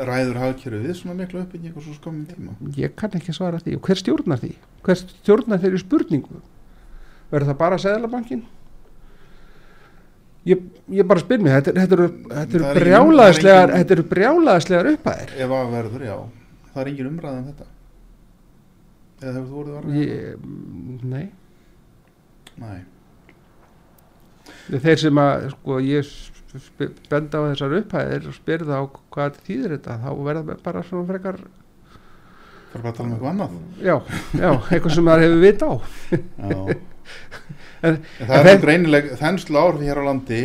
[0.00, 2.54] Ræður hagkerfið við svona miklu uppbygging og svo skamum tíma?
[2.76, 3.74] Ég kann ekki svara því.
[3.76, 4.52] Og hver stjórnar því?
[4.86, 6.40] Hver stjórnar þeirri spurningu?
[7.32, 8.44] Verður það bara Seðlabankin
[10.48, 14.08] ég, ég bara spyr mig þetta, þetta eru, þetta Það eru er brjálaðislegar það engin-
[14.14, 15.34] brjálaðislegar upphæðir.
[15.44, 16.16] Ef að verður, já,
[16.72, 17.68] það er engin umræð um þetta.
[19.20, 21.26] Eða hefur þú voruð varðið nei.
[22.60, 22.80] Nei,
[24.80, 26.10] þeir sem að sko, ég
[27.10, 28.84] benda á þessar upphæðir og spyrða á
[29.14, 33.30] hvað þýðir þetta þá verða bara svona frekar það er bara að tala um eitthvað
[33.34, 33.52] annað.
[33.82, 33.96] Já,
[34.40, 35.70] já, eitthvað sem maður hefur vit á.
[36.50, 36.78] Já
[37.82, 40.40] En- En það er greinileg þenslu áhrif hér á landi.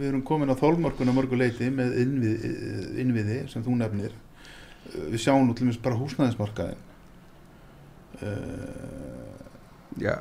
[0.00, 2.50] Við erum komin á þólmörkun á mörgu leiti með innviði,
[3.04, 4.12] innviði sem þú nefnir.
[4.96, 6.80] Við sjáum nú til dæmis bara húsnæðismarkaðin
[8.22, 9.36] uh,
[10.00, 10.14] já,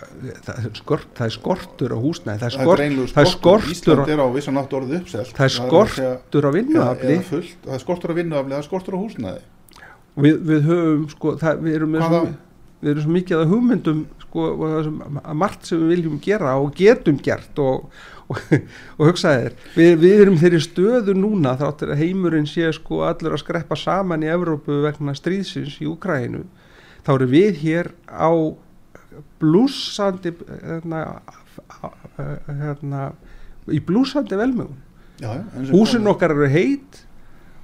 [0.46, 3.32] það, er skort, það er skortur á húsnæði það er, það er skort, það er
[3.32, 3.32] skortur.
[3.32, 5.32] skortur Ísland er á vissan nátt orðið uppselt.
[5.38, 7.16] Það er skortur á vinnuafli.
[7.30, 9.42] Það er skortur á vinnuafli það er skortur á húsnæði.
[10.20, 12.38] Við, við höfum sko, það, við, erum með Hvaða- svo,
[12.80, 17.20] við erum svo mikið að hugmyndum sko, að margt sem við viljum gera og getum
[17.24, 17.90] gert og,
[18.30, 18.40] og,
[18.98, 23.44] og hugsaðir við, við erum þeirri stöðu núna þáttur að heimurinn sé sko allur að
[23.44, 26.46] skreppa saman í Evrópu vegna stríðsins í Úkrænu
[27.06, 28.32] þá erum við hér á
[29.42, 31.04] blúsandi hérna,
[32.48, 33.10] hérna
[33.68, 34.80] í blúsandi velmögun
[35.74, 37.04] húsin okkar eru heit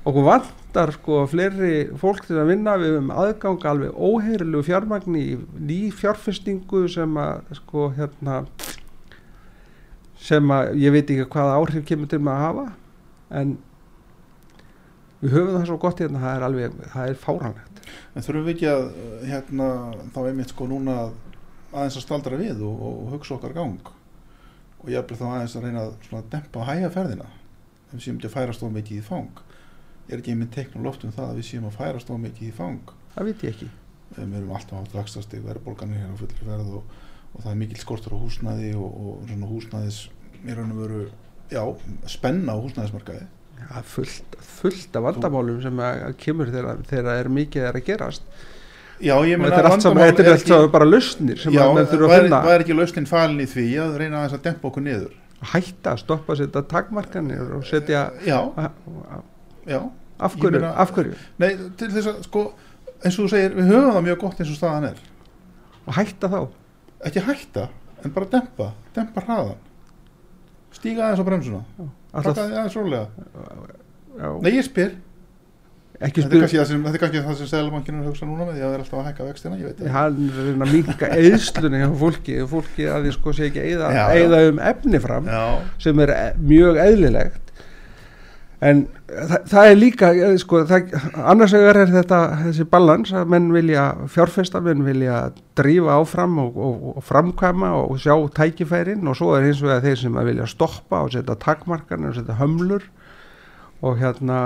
[0.06, 0.28] okkur
[0.76, 2.76] vantar sko fleiri fólk til að vinna.
[2.80, 8.44] Við höfum aðgang alveg óheirilegu fjármagni í ný fjárfestingu sem að sko hérna
[10.20, 12.66] sem að ég veit ekki hvaða áhrif kemur til með að hafa
[13.40, 13.56] en
[15.22, 17.72] við höfum það svo gott hérna það er alveg, það er fáranlegt
[18.16, 18.86] En þurfum við ekki að
[19.30, 19.68] hérna,
[20.16, 21.16] þá einmitt sko núna að
[21.76, 23.92] aðeins að staldra við og, og hugsa okkar gang
[24.82, 27.28] og ég er þá aðeins að reyna að dempa og hæja ferðina
[27.94, 29.45] ef séum ekki að færast of mikið í fang
[30.10, 32.48] er ekki einmitt teikn og loft um það að við séum að færast of mikið
[32.50, 32.94] í fang?
[33.16, 33.70] Það veit ég ekki.
[34.16, 36.98] Við erum alltaf átt vaxtastig verðbólganir hérna á fullri verð og,
[37.34, 40.02] og það er mikil skortur á húsnæði og, og svona húsnæðis
[40.46, 41.06] í raun og veru
[41.52, 41.64] já,
[42.12, 43.26] spenna á húsnæðismarkaði.
[43.56, 47.88] Ja, fullt, fullt af vandamálum sem að, að kemur þegar, þegar er mikið er að
[47.88, 48.26] gerast.
[49.04, 51.64] Já, ég er allt saman, vandamál þetta er er allt saman bara lausnir sem Já,
[51.66, 52.42] að menn þurfa að finna.
[52.46, 55.16] væri ekki lausnin falin í því að reyna aðeins að dempa okkur niður?
[55.52, 58.40] Hætta að stoppa að setja takmarkanir og setja Já,
[59.68, 59.82] já.
[60.20, 61.14] Af hverju, meina- af hverju?
[61.40, 62.46] Nei, til þess að sko
[63.04, 65.00] eins og þú segir, við höfum það mjög gott eins og staðan er.
[65.86, 66.40] Og hætta þá?
[67.06, 67.70] Ekki hætta,
[68.04, 69.64] en bara dempa dempa hraðan
[70.76, 71.64] stíga aðeins á bremsuna,
[72.14, 73.08] taka aðeins rólega.
[74.44, 74.94] Nei, ég spyr,
[76.00, 76.84] ekki þetta er kannski það sem,
[78.02, 79.94] að hugsa núna með því að það er alltaf að hækka vextina, það.
[79.96, 82.38] Hann er að að minka eðslunni hjá fólki.
[82.44, 83.64] Og fólki að því sko sé ekki
[83.96, 84.04] já.
[84.20, 85.44] eða um efni fram Já,
[85.88, 87.45] sem er e- mjög eðlilegt
[88.66, 90.94] en það, það er líka eh, sko, það,
[91.34, 95.22] annars vegar er þetta þessi balans að menn vilja fjárfesta, menn vilja
[95.58, 100.02] drífa áfram og, og, og framkvæma og sjá tækifærin og svo er hins vegar þeir
[100.02, 102.88] sem vilja stoppa og setja takmarkanir og setja hömlur
[103.86, 104.40] og hérna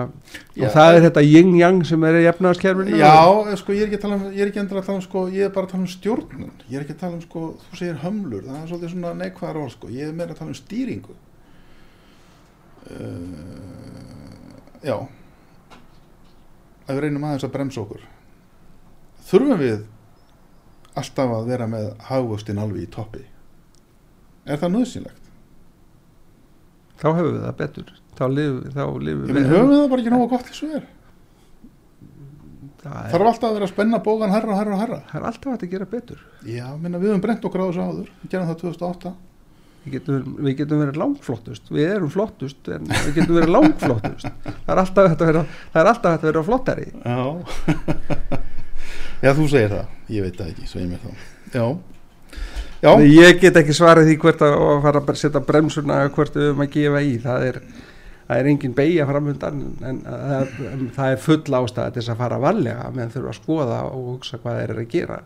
[0.57, 3.13] Já, og það er þetta yin-yang sem er í efnaðaskerfinu Já,
[3.61, 5.47] sko, ég er ekki að tala um, ég er ekki að tala um, sko, ég
[5.47, 7.99] er bara að tala um stjórnun, ég er ekki að tala um, sko, þú segir
[8.03, 11.15] hömlur, það er svolítið svona neikvæðar orð, sko, ég er meira að tala um stýringu.
[12.89, 14.95] Uh, já,
[16.87, 18.05] ef við reynum aðeins að bremsa okkur,
[19.29, 19.81] þurfum við
[20.99, 23.25] alltaf að vera með hagvöxtin alveg í toppi?
[24.49, 25.19] Er það nöðsynlegt?
[26.99, 27.91] þá hefur við það betur.
[28.19, 30.87] Þá lifum Ég meni, höfum við það bara ekki nógu gott þessu er
[32.79, 35.53] það er, Þarf alltaf að vera að spenna bógan herra, herra, herra það er alltaf
[35.55, 36.21] að gera betur.
[36.47, 38.11] Já, minna, við höfum brent okkur á þessu áður.
[38.23, 39.13] Við gerum það 2008
[39.83, 44.29] við getum, við getum verið langflottust við erum flottust en við getum verið langflottust
[44.65, 46.89] það er alltaf hægt að vera það er alltaf vera flottari.
[47.03, 48.45] Já.
[49.19, 51.23] Já, þú segir það, ég veit það ekki, svo ég mér þá.
[51.51, 51.63] Já,
[52.79, 56.47] já, ég get ekki svarið því hvert að, að fara að setja bremsuna hvert við
[56.47, 57.09] höfum að gefa í.
[57.25, 57.59] Það er,
[58.29, 59.59] það er engin beigja framöndan
[59.89, 60.53] en það,
[60.95, 64.39] það er full ástæða til þess að fara varlega meðan þurfa að skoða og hugsa
[64.39, 65.19] hvað þeir eru að gera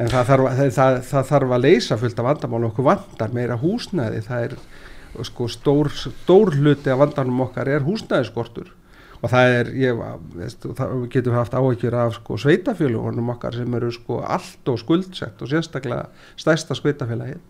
[0.00, 3.58] en það þarf, það, það, það þarf að leysa fullt af vandamál okkur vandar meira
[3.60, 4.22] húsnæði.
[4.26, 4.56] Það er
[5.26, 8.70] sko stór, stór hluti af vandanum okkar er húsnæðiskortur
[9.20, 9.98] og það er, ég
[10.38, 10.64] veist,
[11.12, 16.06] getum haft áhyggjur af sko sveitafjölugunum okkar sem eru sko allt og skuldsett og sérstaklega
[16.40, 17.42] stærsta sveitafélagið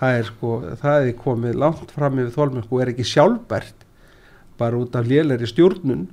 [0.00, 3.86] það er sko, það er komið langt fram yfir þólmennsku og er ekki sjálfbært
[4.60, 6.06] bara út af lélæri stjórnun.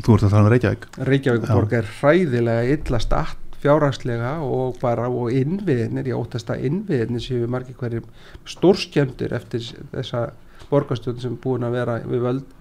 [0.00, 0.86] Þú ert að tala um Reykjavík.
[1.04, 7.48] Reykjavíkuborg er hræðilega illa statt fjárhagslega og bara og innviðinir, ég óttast að innviðinir séu
[7.50, 8.06] margir hverjum
[8.48, 10.30] stórskjöndir eftir þessa
[10.70, 12.54] borgarstjórn sem er búin að vera við völd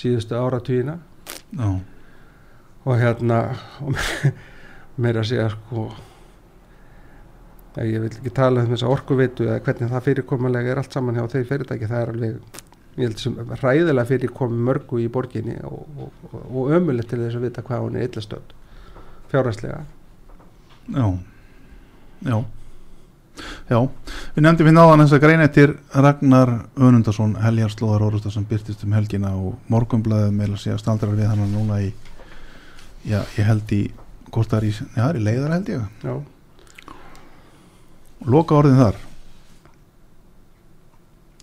[0.00, 0.98] síðustu áratugina.
[1.50, 1.80] Já,
[2.86, 3.40] og hérna
[3.84, 3.98] og
[5.00, 5.90] meira að segja sko
[7.80, 11.28] ég vil ekki tala um þessa orkuveitu eða hvernig það fyrirkomulega er allt saman hjá
[11.30, 17.20] þeir fyrirtæki, það er alveg ræðilega fyrirkomi mörgu í borginni og, og, og, ömulegt til
[17.22, 18.54] þess að vita hvað hún er illastönd
[19.30, 19.84] fjárhagslega
[20.88, 21.06] já.
[22.30, 22.38] Já.
[23.70, 23.78] Já,
[24.34, 28.92] við nefndum við náðan þess að greina eftir Ragnar Önundarsson Heljarslóðar Orustar sem byrtist um
[28.92, 31.92] helgina og morgunblæðið meila sig að staldrar við hann núna í
[33.06, 33.80] já, ég held í
[34.28, 35.86] hvort það er í, já, það er í leiðar held ég.
[36.04, 36.14] Já,
[38.28, 38.98] Loka orðin þar.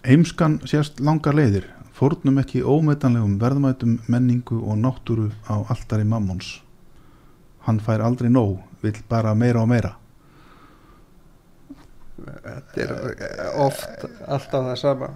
[0.05, 1.65] Eimskan sést langar leiðir
[1.97, 6.59] fórnum ekki ómetanlegum verðmætum menningu og náttúru á altari mammons.
[7.65, 9.93] Hann fær aldrei nóg, vill bara meira og meira.
[12.17, 15.09] Þetta er eh, oft alltaf það sama.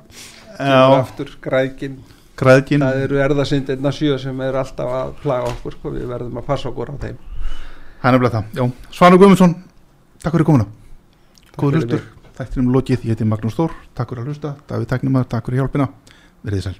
[0.51, 0.65] Já.
[0.65, 1.97] Kemur aftur grækin.
[2.41, 6.47] Græðkin það eru erðasindirna sjö sem eru alltaf að plaga okkur sko, við verðum að
[6.47, 7.19] passa okkur á þeim.
[8.01, 8.93] Er nefnilega það, já.
[8.97, 9.57] Svanur Guðmundsson,
[10.23, 10.69] takk fyrir komuna.
[11.53, 12.07] Góður hlustur,
[12.39, 15.91] þættinum lokið, ég heiti Magnús Þór, takk fyrir að hlusta, Davíð Tæknumar, takk fyrir hjálpina,
[16.41, 16.79] verðið sæl.